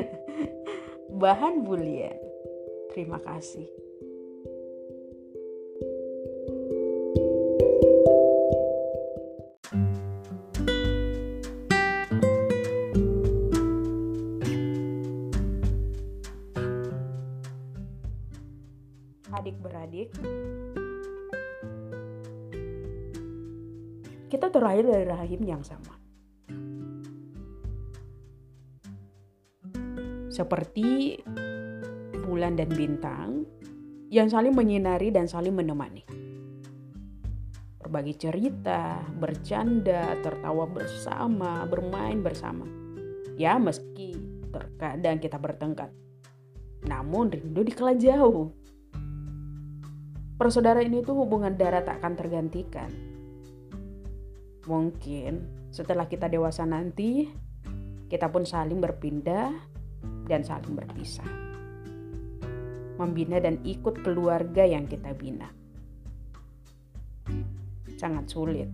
Bahan 1.21 1.65
bulian. 1.67 2.15
Terima 2.93 3.19
kasih. 3.19 3.80
Terlahir 24.51 24.85
dari 24.85 25.07
rahim 25.07 25.41
yang 25.41 25.63
sama 25.63 25.95
seperti 30.31 31.19
bulan 32.23 32.55
dan 32.55 32.69
bintang 32.71 33.43
yang 34.11 34.27
saling 34.27 34.55
menyinari 34.55 35.11
dan 35.11 35.27
saling 35.27 35.55
menemani 35.55 36.03
berbagi 37.91 38.15
cerita, 38.15 39.03
bercanda, 39.19 40.15
tertawa 40.23 40.63
bersama, 40.63 41.67
bermain 41.67 42.23
bersama. 42.23 42.63
Ya 43.35 43.59
meski 43.59 44.15
terkadang 44.47 45.19
kita 45.19 45.35
bertengkar, 45.35 45.91
namun 46.87 47.27
rindu 47.27 47.67
dikala 47.67 47.99
jauh. 47.99 48.55
Persaudara 50.39 50.79
ini 50.79 51.03
tuh 51.03 51.19
hubungan 51.19 51.51
darah 51.59 51.83
tak 51.83 51.99
akan 51.99 52.15
tergantikan. 52.15 53.10
Mungkin 54.71 55.67
setelah 55.67 56.07
kita 56.07 56.31
dewasa 56.31 56.63
nanti, 56.63 57.27
kita 58.07 58.31
pun 58.31 58.47
saling 58.47 58.79
berpindah 58.79 59.51
dan 60.31 60.47
saling 60.47 60.79
berpisah. 60.79 61.27
Membina 62.95 63.43
dan 63.43 63.59
ikut 63.67 63.99
keluarga 63.99 64.63
yang 64.63 64.87
kita 64.87 65.11
bina. 65.11 65.51
Sangat 67.99 68.31
sulit 68.31 68.71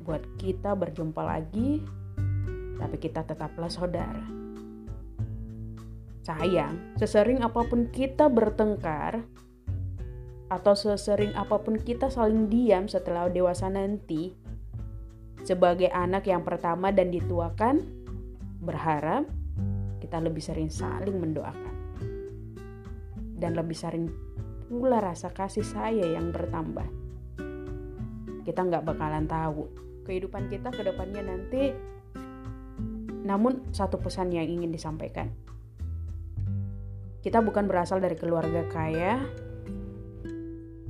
buat 0.00 0.24
kita 0.40 0.72
berjumpa 0.72 1.20
lagi, 1.20 1.84
tapi 2.80 2.96
kita 2.96 3.28
tetaplah 3.28 3.68
saudara. 3.68 4.24
Sayang, 6.24 6.96
sesering 6.96 7.44
apa 7.44 7.68
pun 7.68 7.92
kita 7.92 8.32
bertengkar, 8.32 9.28
atau 10.48 10.72
sesering 10.72 11.36
apa 11.36 11.60
pun 11.60 11.76
kita 11.76 12.08
saling 12.08 12.48
diam 12.48 12.88
setelah 12.88 13.28
dewasa 13.28 13.68
nanti, 13.68 14.43
sebagai 15.44 15.92
anak 15.92 16.24
yang 16.24 16.40
pertama 16.40 16.88
dan 16.88 17.12
dituakan, 17.12 17.84
berharap 18.64 19.28
kita 20.00 20.16
lebih 20.18 20.40
sering 20.40 20.72
saling 20.72 21.20
mendoakan. 21.20 21.74
Dan 23.36 23.52
lebih 23.52 23.76
sering 23.76 24.08
pula 24.66 25.04
rasa 25.04 25.28
kasih 25.28 25.62
saya 25.62 26.08
yang 26.08 26.32
bertambah. 26.32 26.88
Kita 28.44 28.60
nggak 28.64 28.84
bakalan 28.88 29.28
tahu 29.28 29.68
kehidupan 30.08 30.48
kita 30.48 30.72
ke 30.72 30.80
depannya 30.80 31.22
nanti. 31.24 31.72
Namun 33.24 33.72
satu 33.72 34.00
pesan 34.00 34.32
yang 34.32 34.48
ingin 34.48 34.72
disampaikan. 34.72 35.28
Kita 37.24 37.40
bukan 37.40 37.64
berasal 37.64 38.04
dari 38.04 38.20
keluarga 38.20 38.68
kaya, 38.68 39.16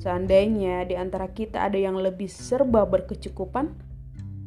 Seandainya 0.04 0.84
di 0.84 1.00
antara 1.00 1.32
kita 1.32 1.64
ada 1.64 1.80
yang 1.80 1.96
lebih 1.96 2.28
serba 2.28 2.84
berkecukupan, 2.84 3.72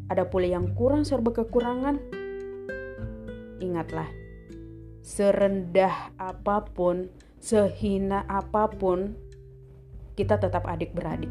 ada 0.08 0.28
pula 0.28 0.48
yang 0.48 0.72
kurang 0.76 1.04
serba 1.04 1.36
kekurangan. 1.36 2.00
Ingatlah, 3.60 4.08
serendah 5.04 6.16
apa 6.16 6.64
pun, 6.68 7.12
sehina 7.40 8.24
apa 8.28 8.72
pun, 8.72 9.16
kita 10.16 10.40
tetap 10.40 10.64
adik-beradik. 10.66 11.30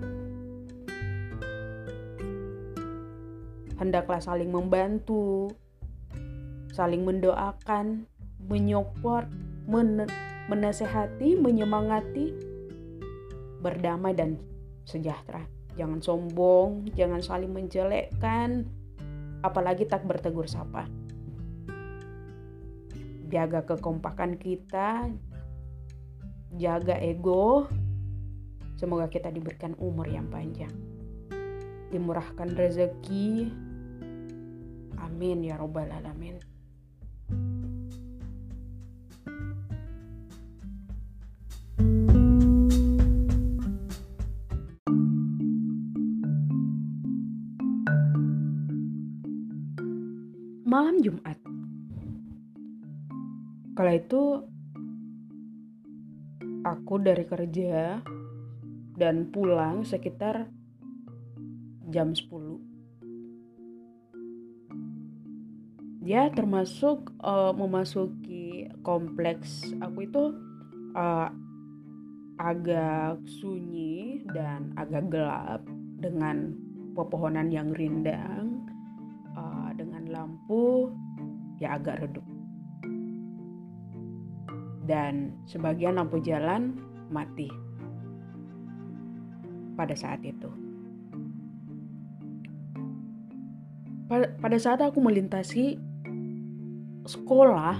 Hendaklah 3.76 4.20
saling 4.20 4.48
membantu, 4.48 5.52
saling 6.72 7.04
mendoakan, 7.04 8.08
menyoport, 8.40 9.28
men 9.68 10.08
menasehati, 10.46 11.34
menyemangati, 11.34 12.30
berdamai 13.60 14.14
dan 14.14 14.38
sejahtera. 14.86 15.55
Jangan 15.76 16.00
sombong, 16.00 16.88
jangan 16.96 17.20
saling 17.20 17.52
menjelekkan, 17.52 18.64
apalagi 19.44 19.84
tak 19.84 20.08
bertegur 20.08 20.48
sapa. 20.48 20.88
Jaga 23.28 23.62
kekompakan 23.68 24.40
kita, 24.40 25.12
jaga 26.56 26.96
ego. 26.98 27.68
Semoga 28.76 29.08
kita 29.08 29.28
diberikan 29.32 29.76
umur 29.76 30.08
yang 30.08 30.28
panjang. 30.32 30.72
Dimurahkan 31.92 32.56
rezeki. 32.56 33.52
Amin 35.00 35.44
ya 35.44 35.60
robbal 35.60 35.88
alamin. 35.92 36.55
Malam 50.76 51.00
Jumat. 51.00 51.40
Kala 53.72 53.96
itu 53.96 54.44
aku 56.68 57.00
dari 57.00 57.24
kerja 57.24 58.04
dan 58.92 59.32
pulang 59.32 59.88
sekitar 59.88 60.52
jam 61.88 62.12
10. 62.12 62.60
Ya 66.04 66.28
termasuk 66.28 67.08
uh, 67.24 67.56
memasuki 67.56 68.68
kompleks 68.84 69.64
aku 69.80 70.04
itu 70.04 70.36
uh, 70.92 71.32
agak 72.36 73.24
sunyi 73.40 74.28
dan 74.28 74.76
agak 74.76 75.08
gelap 75.08 75.64
dengan 76.04 76.52
pepohonan 76.92 77.48
yang 77.48 77.72
rindang 77.72 78.45
lampu 80.56 80.88
ya 81.60 81.76
agak 81.76 82.00
redup. 82.00 82.24
Dan 84.86 85.44
sebagian 85.44 86.00
lampu 86.00 86.22
jalan 86.22 86.78
mati 87.12 87.50
pada 89.76 89.92
saat 89.92 90.24
itu. 90.24 90.48
Pada 94.14 94.56
saat 94.62 94.78
aku 94.80 95.02
melintasi 95.02 95.76
sekolah, 97.04 97.74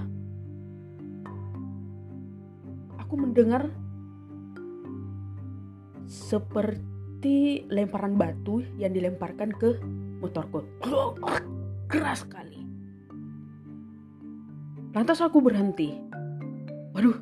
aku 2.98 3.14
mendengar 3.14 3.70
seperti 6.10 7.62
lemparan 7.70 8.18
batu 8.18 8.66
yang 8.74 8.90
dilemparkan 8.90 9.54
ke 9.54 9.78
motorku. 10.18 10.66
Keras 11.86 12.26
sekali. 12.26 12.45
Lantas 14.96 15.20
aku 15.20 15.44
berhenti. 15.44 15.92
Waduh, 16.96 17.20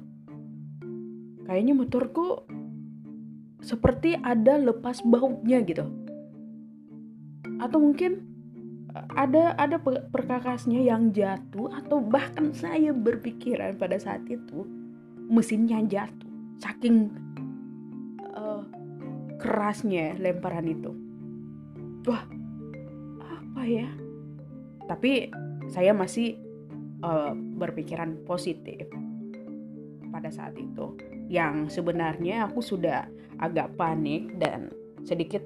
kayaknya 1.43 1.75
motorku 1.75 2.47
seperti 3.59 4.15
ada 4.15 4.55
lepas 4.63 5.03
bautnya 5.03 5.59
gitu. 5.67 5.83
Atau 7.59 7.83
mungkin 7.83 8.31
ada 8.95 9.59
ada 9.59 9.83
perkakasnya 10.15 10.87
yang 10.87 11.11
jatuh 11.11 11.67
atau 11.75 11.99
bahkan 11.99 12.55
saya 12.55 12.95
berpikiran 12.95 13.75
pada 13.75 13.99
saat 13.99 14.23
itu 14.31 14.63
mesinnya 15.27 15.83
jatuh 15.83 16.31
saking 16.63 17.11
uh, 18.39 18.63
kerasnya 19.43 20.15
lemparan 20.23 20.71
itu. 20.71 20.95
Wah, 22.07 22.23
apa 23.19 23.63
ya? 23.67 23.91
Tapi 24.87 25.35
saya 25.67 25.91
masih 25.91 26.39
uh, 27.03 27.35
berpikiran 27.55 28.23
positif 28.27 28.87
pada 30.11 30.31
saat 30.31 30.55
itu. 30.59 30.95
Yang 31.27 31.81
sebenarnya 31.81 32.47
aku 32.47 32.61
sudah 32.61 33.09
agak 33.43 33.75
panik 33.75 34.35
dan 34.39 34.71
sedikit 35.03 35.43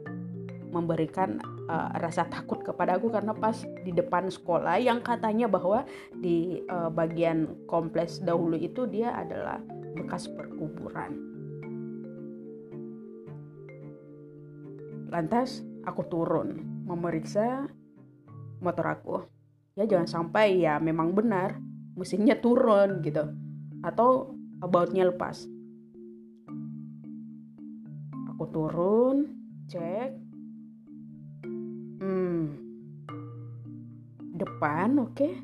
memberikan 0.69 1.41
uh, 1.69 1.97
rasa 1.97 2.29
takut 2.29 2.61
kepada 2.61 3.01
aku 3.01 3.09
karena 3.09 3.33
pas 3.33 3.57
di 3.85 3.93
depan 3.93 4.29
sekolah 4.29 4.77
yang 4.77 5.01
katanya 5.01 5.49
bahwa 5.49 5.89
di 6.13 6.61
uh, 6.69 6.93
bagian 6.93 7.65
kompleks 7.65 8.21
dahulu 8.21 8.61
itu 8.61 8.85
dia 8.85 9.17
adalah 9.17 9.61
bekas 9.97 10.29
perkuburan. 10.29 11.17
Lantas 15.09 15.65
aku 15.89 16.05
turun 16.05 16.61
memeriksa 16.85 17.65
motor 18.61 18.87
aku. 18.93 19.17
Ya 19.73 19.89
jangan 19.89 20.11
sampai 20.11 20.61
ya 20.61 20.77
memang 20.83 21.17
benar 21.17 21.57
mesinnya 21.99 22.39
turun 22.39 23.03
gitu. 23.03 23.27
Atau 23.83 24.39
bautnya 24.63 25.11
lepas. 25.11 25.43
Aku 28.35 28.45
turun 28.55 29.35
cek. 29.67 30.15
Hmm. 31.99 32.55
Depan 34.39 35.03
oke. 35.03 35.19
Okay. 35.19 35.35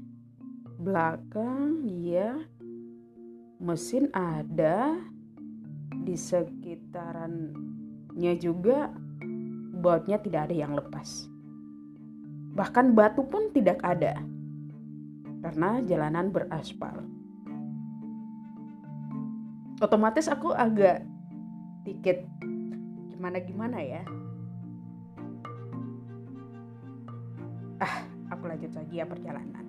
belakang 0.79 1.83
iya. 1.91 2.39
Mesin 3.59 4.07
ada. 4.15 4.95
Di 6.05 6.21
sekitarannya 6.21 8.37
juga 8.37 8.93
bautnya 9.81 10.21
tidak 10.21 10.51
ada 10.51 10.55
yang 10.55 10.77
lepas. 10.77 11.25
Bahkan 12.55 12.93
batu 12.93 13.25
pun 13.25 13.49
tidak 13.57 13.81
ada 13.81 14.34
karena 15.45 15.85
jalanan 15.85 16.33
beraspal. 16.33 17.05
Otomatis 19.77 20.25
aku 20.33 20.57
agak 20.57 21.05
dikit 21.85 22.25
gimana-gimana 23.13 23.77
ya. 23.85 24.03
Ah, 27.77 28.09
aku 28.33 28.49
lanjut 28.49 28.73
lagi 28.73 28.97
ya 28.97 29.05
perjalanan. 29.05 29.69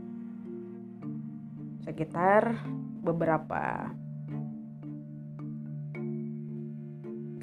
Sekitar 1.84 2.64
beberapa 3.04 3.92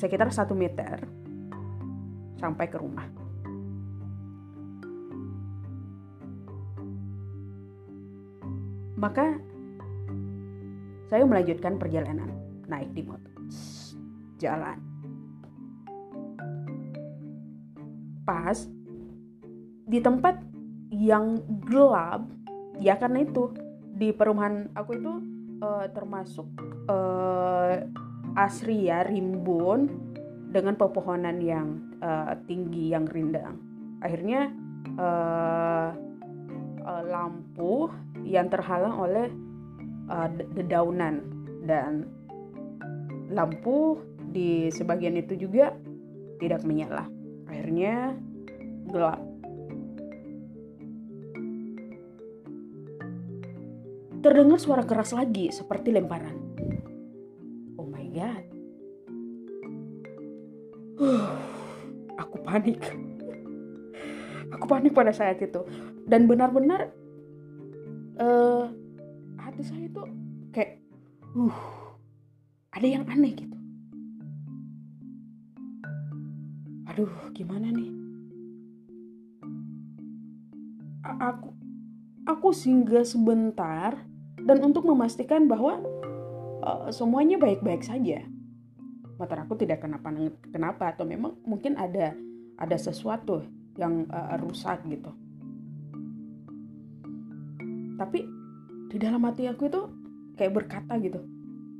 sekitar 0.00 0.32
satu 0.32 0.56
meter 0.56 1.04
sampai 2.40 2.66
ke 2.72 2.80
rumah. 2.80 3.21
Maka 9.02 9.34
saya 11.10 11.26
melanjutkan 11.26 11.74
perjalanan 11.74 12.30
naik 12.70 12.94
di 12.94 13.02
motor. 13.02 13.34
Jalan. 14.38 14.78
Pas 18.22 18.54
di 19.90 19.98
tempat 19.98 20.38
yang 20.94 21.42
gelap, 21.66 22.30
ya 22.78 22.94
karena 22.94 23.26
itu 23.26 23.50
di 23.98 24.14
perumahan 24.14 24.70
aku 24.78 24.90
itu 24.94 25.12
uh, 25.58 25.90
termasuk 25.90 26.46
uh, 26.86 27.82
asri 28.38 28.86
ya 28.86 29.02
rimbun 29.02 29.90
dengan 30.54 30.78
pepohonan 30.78 31.42
yang 31.42 31.82
uh, 31.98 32.38
tinggi 32.46 32.94
yang 32.94 33.10
rindang. 33.10 33.58
Akhirnya 33.98 34.54
uh, 34.94 35.90
uh, 36.86 37.02
lampu 37.10 37.90
yang 38.22 38.48
terhalang 38.48 38.94
oleh 38.96 39.26
uh, 40.10 40.28
dedaunan 40.54 41.22
dan 41.66 42.06
lampu 43.32 43.98
di 44.32 44.68
sebagian 44.72 45.16
itu 45.16 45.36
juga 45.36 45.76
tidak 46.40 46.64
menyala. 46.66 47.06
Akhirnya 47.48 48.16
gelap. 48.88 49.20
Terdengar 54.22 54.58
suara 54.62 54.86
keras 54.86 55.10
lagi 55.10 55.50
seperti 55.50 55.90
lemparan. 55.90 56.36
Oh 57.74 57.86
my 57.86 58.06
god. 58.14 58.44
aku 62.22 62.36
panik. 62.46 62.78
Aku 64.54 64.64
panik 64.70 64.94
pada 64.94 65.10
saat 65.10 65.42
itu 65.42 65.66
dan 66.06 66.30
benar-benar 66.30 66.94
uh, 68.22 68.64
hati 69.42 69.62
saya 69.66 69.86
tuh 69.90 70.06
kayak 70.54 70.78
uh 71.34 71.58
ada 72.72 72.86
yang 72.86 73.04
aneh 73.10 73.34
gitu. 73.36 73.58
Aduh 76.88 77.12
gimana 77.34 77.68
nih? 77.68 77.90
Aku 81.02 81.52
aku 82.24 82.48
singgah 82.54 83.04
sebentar 83.04 83.98
dan 84.42 84.58
untuk 84.64 84.86
memastikan 84.86 85.46
bahwa 85.50 85.82
uh, 86.62 86.88
semuanya 86.94 87.36
baik-baik 87.36 87.82
saja. 87.84 88.24
Motor 89.20 89.46
aku 89.46 89.54
tidak 89.60 89.84
kenapa 89.84 90.10
kenapa 90.50 90.84
atau 90.96 91.04
memang 91.06 91.36
mungkin 91.46 91.76
ada 91.78 92.16
ada 92.58 92.76
sesuatu 92.78 93.44
yang 93.76 94.08
uh, 94.10 94.36
rusak 94.40 94.82
gitu 94.88 95.21
di 98.92 99.00
dalam 99.00 99.24
hati 99.24 99.48
aku 99.48 99.72
itu 99.72 99.80
kayak 100.36 100.52
berkata 100.52 101.00
gitu 101.00 101.24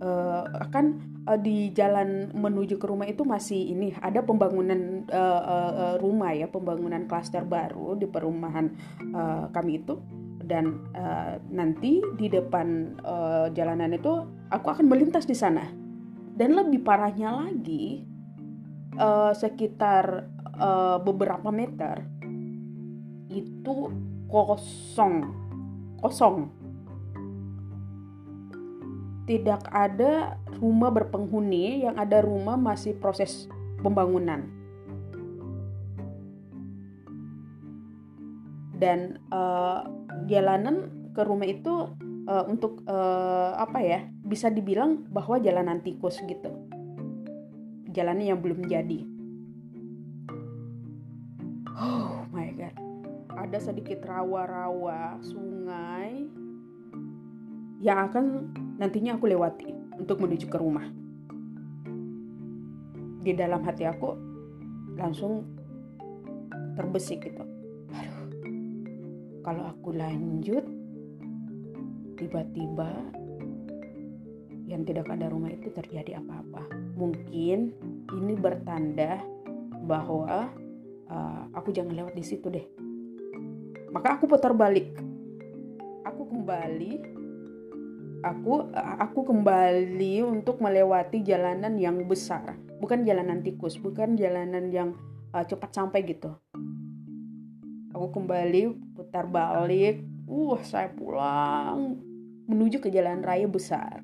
uh, 0.01 0.49
akan 0.65 0.85
uh, 1.29 1.37
di 1.37 1.69
jalan 1.77 2.33
menuju 2.33 2.81
ke 2.81 2.89
rumah 2.89 3.05
itu 3.05 3.29
masih 3.29 3.69
ini 3.69 3.93
ada 4.01 4.25
pembangunan 4.25 5.05
uh, 5.13 5.43
uh, 5.45 5.95
rumah 6.01 6.33
ya 6.33 6.49
pembangunan 6.49 7.05
klaster 7.05 7.45
baru 7.45 8.01
di 8.01 8.09
perumahan 8.09 8.73
uh, 9.13 9.53
kami 9.53 9.85
itu 9.85 10.01
dan 10.41 10.81
uh, 10.97 11.37
nanti 11.53 12.01
di 12.17 12.33
depan 12.33 12.97
uh, 13.05 13.53
jalanan 13.53 13.93
itu 13.93 14.25
aku 14.49 14.73
akan 14.73 14.89
melintas 14.89 15.29
di 15.29 15.37
sana 15.37 15.69
dan 16.33 16.57
lebih 16.57 16.81
parahnya 16.81 17.29
lagi 17.45 18.09
uh, 18.97 19.37
sekitar 19.37 20.33
uh, 20.57 20.97
beberapa 20.97 21.53
meter 21.53 22.09
itu 23.29 23.93
kosong 24.33 25.43
kosong. 26.03 26.62
Tidak 29.23 29.71
ada 29.71 30.37
rumah 30.59 30.91
berpenghuni, 30.91 31.87
yang 31.87 31.95
ada 31.95 32.21
rumah 32.23 32.59
masih 32.59 32.99
proses 32.99 33.47
pembangunan. 33.81 34.51
Dan 38.77 39.23
uh, 39.31 39.87
jalanan 40.27 40.91
ke 41.15 41.23
rumah 41.23 41.47
itu 41.47 41.95
uh, 42.27 42.45
untuk 42.51 42.83
uh, 42.91 43.55
apa 43.55 43.79
ya? 43.79 44.01
Bisa 44.27 44.51
dibilang 44.51 45.07
bahwa 45.07 45.39
jalanan 45.39 45.79
tikus 45.87 46.19
gitu. 46.27 46.51
Jalannya 47.95 48.35
yang 48.35 48.43
belum 48.43 48.67
jadi. 48.67 49.07
Oh 51.79 52.27
my 52.35 52.51
god 52.59 52.93
ada 53.43 53.59
sedikit 53.59 54.07
rawa-rawa 54.07 55.19
sungai 55.19 56.31
yang 57.83 57.99
akan 58.07 58.55
nantinya 58.79 59.19
aku 59.19 59.27
lewati 59.27 59.75
untuk 59.99 60.23
menuju 60.23 60.47
ke 60.47 60.55
rumah. 60.55 60.87
Di 63.23 63.35
dalam 63.35 63.67
hati 63.67 63.83
aku 63.83 64.15
langsung 64.95 65.43
terbesik 66.79 67.27
gitu. 67.27 67.43
Aduh, 67.91 68.23
kalau 69.43 69.67
aku 69.67 69.99
lanjut 69.99 70.63
tiba-tiba 72.15 72.87
yang 74.71 74.87
tidak 74.87 75.11
ada 75.11 75.27
rumah 75.27 75.51
itu 75.51 75.75
terjadi 75.75 76.23
apa-apa. 76.23 76.71
Mungkin 76.95 77.75
ini 78.15 78.35
bertanda 78.39 79.19
bahwa 79.91 80.55
uh, 81.11 81.43
aku 81.51 81.75
jangan 81.75 81.99
lewat 81.99 82.15
di 82.15 82.23
situ 82.23 82.47
deh. 82.47 82.67
Maka 83.91 84.17
aku 84.17 84.31
putar 84.31 84.55
balik. 84.55 84.95
Aku 86.07 86.31
kembali 86.31 87.12
aku 88.23 88.71
aku 89.03 89.21
kembali 89.27 90.23
untuk 90.23 90.63
melewati 90.63 91.21
jalanan 91.27 91.75
yang 91.77 92.07
besar, 92.07 92.55
bukan 92.79 93.03
jalanan 93.03 93.43
tikus, 93.43 93.77
bukan 93.77 94.15
jalanan 94.15 94.71
yang 94.71 94.95
uh, 95.35 95.43
cepat 95.43 95.75
sampai 95.75 96.07
gitu. 96.07 96.31
Aku 97.93 98.09
kembali 98.15 98.95
putar 98.95 99.27
balik, 99.27 100.01
uh 100.31 100.59
saya 100.63 100.89
pulang 100.95 101.99
menuju 102.47 102.79
ke 102.79 102.89
jalan 102.89 103.21
raya 103.21 103.51
besar. 103.51 104.01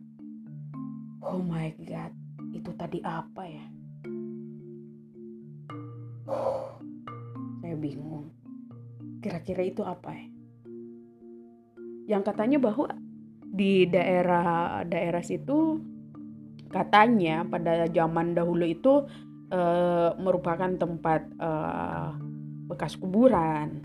Oh 1.23 1.41
my 1.43 1.73
god, 1.87 2.13
itu 2.53 2.71
tadi 2.75 2.99
apa 3.07 3.43
ya? 3.47 3.65
saya 7.69 7.77
bingung. 7.77 8.33
Kira-kira 9.21 9.61
itu 9.61 9.85
apa 9.85 10.13
ya? 10.17 10.25
Yang 12.17 12.23
katanya 12.33 12.59
bahwa 12.65 12.89
di 13.49 13.89
daerah 13.89 14.85
daerah 14.85 15.25
situ 15.25 15.81
katanya 16.69 17.49
pada 17.49 17.89
zaman 17.89 18.37
dahulu 18.37 18.65
itu 18.69 19.09
e, 19.49 19.61
merupakan 20.21 20.69
tempat 20.77 21.25
e, 21.41 21.51
bekas 22.69 23.01
kuburan. 23.01 23.81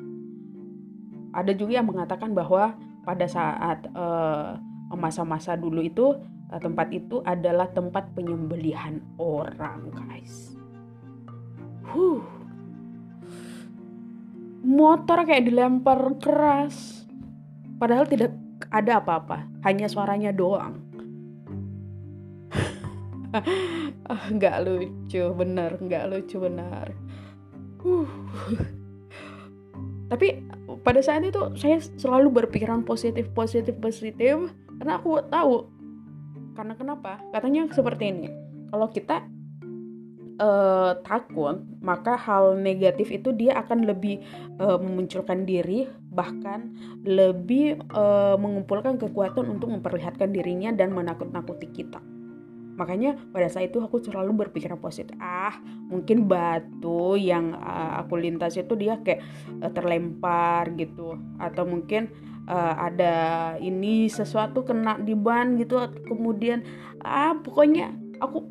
Ada 1.34 1.56
juga 1.56 1.82
yang 1.82 1.90
mengatakan 1.90 2.36
bahwa 2.36 2.78
pada 3.04 3.26
saat 3.26 3.90
masa-masa 4.94 5.58
dulu 5.58 5.82
itu 5.82 6.14
tempat 6.62 6.94
itu 6.94 7.26
adalah 7.26 7.66
tempat 7.74 8.14
penyembelihan 8.14 9.02
orang, 9.18 9.90
guys. 9.90 10.54
Huh. 11.90 12.22
Motor 14.62 15.26
kayak 15.26 15.50
dilempar 15.50 16.00
keras. 16.22 17.06
Padahal 17.82 18.06
tidak 18.06 18.43
ada 18.74 18.98
apa-apa, 18.98 19.46
hanya 19.70 19.86
suaranya 19.86 20.34
doang. 20.34 20.82
ah, 24.10 24.24
nggak 24.34 24.58
lucu, 24.66 25.24
bener, 25.38 25.78
nggak 25.78 26.10
lucu 26.10 26.42
benar. 26.42 26.90
Uh. 27.86 28.10
Tapi 30.10 30.42
pada 30.82 31.02
saat 31.02 31.26
itu 31.26 31.40
saya 31.58 31.78
selalu 31.80 32.44
berpikiran 32.44 32.82
positif, 32.86 33.30
positif, 33.34 33.74
positif 33.78 34.52
karena 34.78 34.98
aku 35.00 35.22
tahu 35.30 35.70
karena 36.54 36.74
kenapa? 36.78 37.18
Katanya 37.34 37.66
seperti 37.74 38.14
ini. 38.14 38.30
Kalau 38.70 38.90
kita 38.94 39.26
uh, 40.38 40.98
takut, 41.02 41.66
maka 41.82 42.14
hal 42.18 42.58
negatif 42.58 43.10
itu 43.10 43.34
dia 43.34 43.58
akan 43.58 43.90
lebih 43.90 44.22
uh, 44.62 44.78
memunculkan 44.78 45.46
diri, 45.50 45.90
bahkan 46.14 46.72
lebih 47.02 47.82
uh, 47.92 48.38
mengumpulkan 48.38 49.02
kekuatan 49.02 49.50
untuk 49.50 49.74
memperlihatkan 49.74 50.30
dirinya 50.30 50.70
dan 50.70 50.94
menakut-nakuti 50.94 51.68
kita. 51.74 52.00
Makanya 52.74 53.18
pada 53.30 53.50
saat 53.50 53.70
itu 53.70 53.82
aku 53.82 54.02
selalu 54.02 54.46
berpikir 54.46 54.74
positif. 54.82 55.14
Ah, 55.22 55.58
mungkin 55.90 56.26
batu 56.26 57.14
yang 57.18 57.54
uh, 57.54 58.02
aku 58.02 58.18
lintas 58.18 58.58
itu 58.58 58.74
dia 58.74 58.98
kayak 59.02 59.22
uh, 59.62 59.70
terlempar 59.70 60.74
gitu, 60.74 61.18
atau 61.38 61.70
mungkin 61.70 62.10
uh, 62.50 62.74
ada 62.78 63.14
ini 63.62 64.10
sesuatu 64.10 64.66
kena 64.66 64.98
di 64.98 65.14
ban 65.14 65.54
gitu, 65.62 65.86
kemudian 66.10 66.66
ah 67.06 67.38
pokoknya 67.38 67.94
aku 68.18 68.42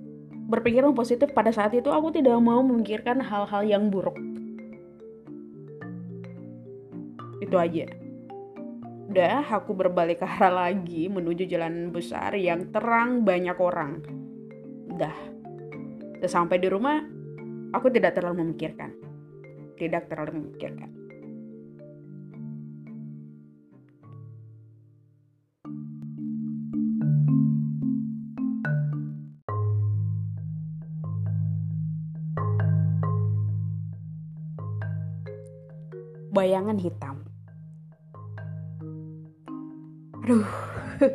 berpikiran 0.46 0.92
positif 0.92 1.32
pada 1.34 1.50
saat 1.50 1.72
itu 1.72 1.88
aku 1.88 2.12
tidak 2.12 2.36
mau 2.38 2.60
memikirkan 2.60 3.18
hal-hal 3.24 3.64
yang 3.64 3.88
buruk 3.88 4.31
itu 7.52 7.60
aja. 7.60 7.84
Udah 9.12 9.44
aku 9.60 9.76
berbalik 9.76 10.24
ke 10.24 10.26
arah 10.26 10.72
lagi 10.72 11.04
menuju 11.12 11.44
jalan 11.44 11.92
besar 11.92 12.32
yang 12.32 12.72
terang 12.72 13.28
banyak 13.28 13.60
orang. 13.60 14.00
Udah. 14.88 15.12
Sampai 16.24 16.56
di 16.56 16.72
rumah 16.72 16.96
aku 17.76 17.92
tidak 17.92 18.16
terlalu 18.16 18.40
memikirkan. 18.40 18.96
Tidak 19.76 20.08
terlalu 20.08 20.40
memikirkan. 20.40 20.88
Bayangan 36.32 36.80
hitam. 36.80 37.11
Aduh, 40.32 40.48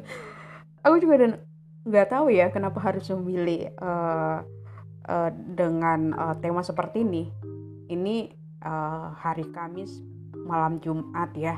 aku 0.86 0.95
juga 1.01 1.41
nggak 1.89 2.08
tahu 2.13 2.30
ya 2.30 2.53
kenapa 2.53 2.77
harus 2.86 3.10
memilih 3.10 3.73
uh, 3.82 4.45
uh, 5.10 5.30
dengan 5.34 6.13
uh, 6.13 6.36
tema 6.38 6.62
seperti 6.62 7.01
ini. 7.01 7.25
Ini 7.89 8.30
uh, 8.62 9.17
hari 9.17 9.49
Kamis 9.49 10.06
malam 10.45 10.77
Jumat 10.86 11.34
ya. 11.34 11.58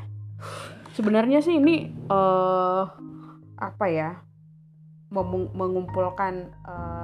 Sebenarnya 0.95 1.43
sih 1.43 1.60
ini 1.60 1.91
uh, 2.08 2.88
apa 3.60 3.86
ya 3.91 4.24
mengumpulkan 5.12 6.56
uh, 6.63 6.99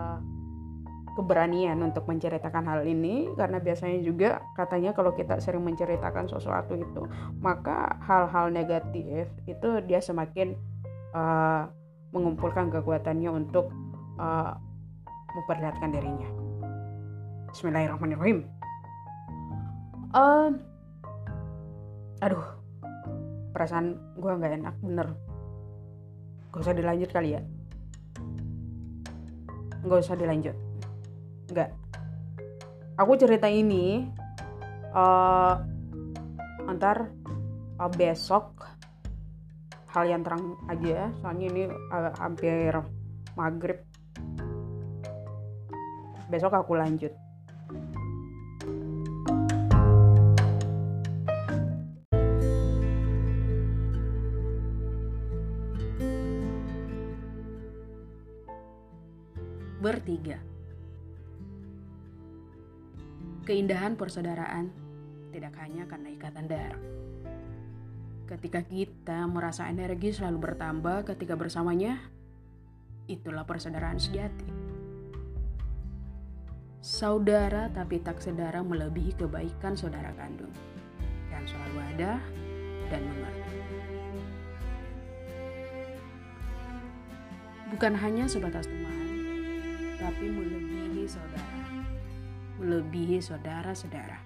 keberanian 1.15 1.79
untuk 1.79 2.03
menceritakan 2.11 2.67
hal 2.67 2.83
ini 2.83 3.31
karena 3.39 3.63
biasanya 3.63 4.03
juga 4.03 4.43
katanya 4.53 4.91
kalau 4.91 5.15
kita 5.15 5.39
sering 5.39 5.63
menceritakan 5.63 6.27
sesuatu 6.27 6.75
itu 6.75 7.07
maka 7.39 7.95
hal-hal 8.03 8.51
negatif 8.51 9.31
itu 9.47 9.69
dia 9.87 10.03
semakin 10.03 10.59
uh, 11.15 11.71
mengumpulkan 12.11 12.67
kekuatannya 12.67 13.31
untuk 13.31 13.71
uh, 14.19 14.59
memperlihatkan 15.35 15.91
dirinya. 15.91 16.29
Bismillahirrahmanirrahim. 17.51 18.47
Uh, 20.15 20.55
aduh, 22.23 22.43
perasaan 23.51 23.99
gue 24.15 24.31
nggak 24.31 24.63
enak 24.63 24.75
bener. 24.79 25.07
Gak 26.55 26.63
usah 26.63 26.75
dilanjut 26.75 27.11
kali 27.11 27.35
ya. 27.35 27.41
Gak 29.83 29.99
usah 30.07 30.15
dilanjut 30.15 30.64
nggak. 31.49 31.69
Aku 32.95 33.19
cerita 33.19 33.51
ini 33.51 34.07
uh, 34.95 35.59
antar 36.65 37.11
uh, 37.77 37.91
besok 37.91 38.55
hal 39.91 40.07
yang 40.07 40.23
terang 40.23 40.55
aja 40.71 41.11
soalnya 41.19 41.45
ini 41.51 41.63
uh, 41.91 42.11
hampir 42.19 42.71
maghrib. 43.35 43.83
Besok 46.31 46.55
aku 46.55 46.73
lanjut. 46.79 47.13
Bertiga 59.83 60.54
Keindahan 63.45 63.93
persaudaraan 63.93 64.73
tidak 65.29 65.53
hanya 65.61 65.85
karena 65.85 66.09
ikatan 66.17 66.49
darah. 66.49 66.81
Ketika 68.25 68.65
kita 68.65 69.21
merasa 69.29 69.69
energi 69.69 70.09
selalu 70.09 70.49
bertambah 70.49 71.13
ketika 71.13 71.37
bersamanya, 71.37 72.01
itulah 73.05 73.45
persaudaraan 73.45 74.01
sejati. 74.01 74.49
Saudara 76.81 77.69
tapi 77.69 78.01
tak 78.01 78.17
sedara 78.17 78.65
melebihi 78.65 79.13
kebaikan 79.13 79.77
saudara 79.77 80.09
kandung 80.17 80.49
yang 81.29 81.45
selalu 81.45 81.77
ada 81.93 82.17
dan 82.89 83.01
mengerti. 83.05 83.57
Bukan 87.77 87.93
hanya 87.93 88.25
sebatas 88.25 88.65
teman, 88.65 89.05
tapi 90.01 90.33
melebihi 90.33 91.05
saudara 91.05 91.55
melebihi 92.59 93.19
saudara-saudara. 93.19 94.19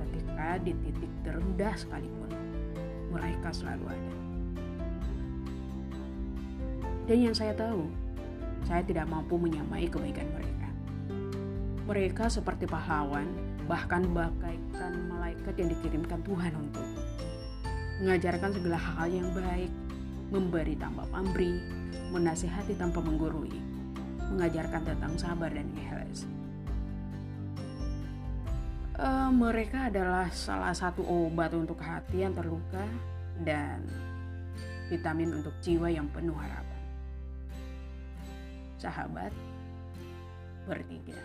Ketika 0.00 0.56
di 0.64 0.72
titik 0.80 1.12
terendah 1.20 1.74
sekalipun, 1.76 2.32
mereka 3.12 3.52
selalu 3.52 3.92
ada. 3.92 4.14
Dan 7.04 7.18
yang 7.28 7.34
saya 7.36 7.52
tahu, 7.52 7.90
saya 8.64 8.80
tidak 8.86 9.10
mampu 9.10 9.36
menyamai 9.36 9.90
kebaikan 9.90 10.28
mereka. 10.32 10.68
Mereka 11.84 12.24
seperti 12.30 12.64
pahlawan, 12.64 13.26
bahkan 13.66 14.06
bagaikan 14.14 15.12
malaikat 15.12 15.54
yang 15.58 15.68
dikirimkan 15.76 16.22
Tuhan 16.24 16.54
untuk 16.56 16.86
mengajarkan 18.02 18.50
segala 18.54 18.78
hal 18.80 19.08
yang 19.12 19.28
baik, 19.30 19.70
memberi 20.32 20.74
tanpa 20.74 21.06
pamrih, 21.12 21.60
menasihati 22.10 22.74
tanpa 22.74 22.98
menggurui, 22.98 23.60
mengajarkan 24.32 24.82
tentang 24.82 25.14
sabar 25.20 25.52
dan 25.52 25.68
ikhlas. 25.76 26.24
Uh, 29.02 29.34
mereka 29.34 29.90
adalah 29.90 30.30
salah 30.30 30.70
satu 30.70 31.02
obat 31.02 31.50
untuk 31.58 31.74
hati 31.82 32.22
yang 32.22 32.38
terluka 32.38 32.86
dan 33.42 33.82
vitamin 34.86 35.42
untuk 35.42 35.50
jiwa 35.58 35.90
yang 35.90 36.06
penuh 36.14 36.38
harapan. 36.38 36.82
Sahabat 38.78 39.34
bertiga. 40.70 41.18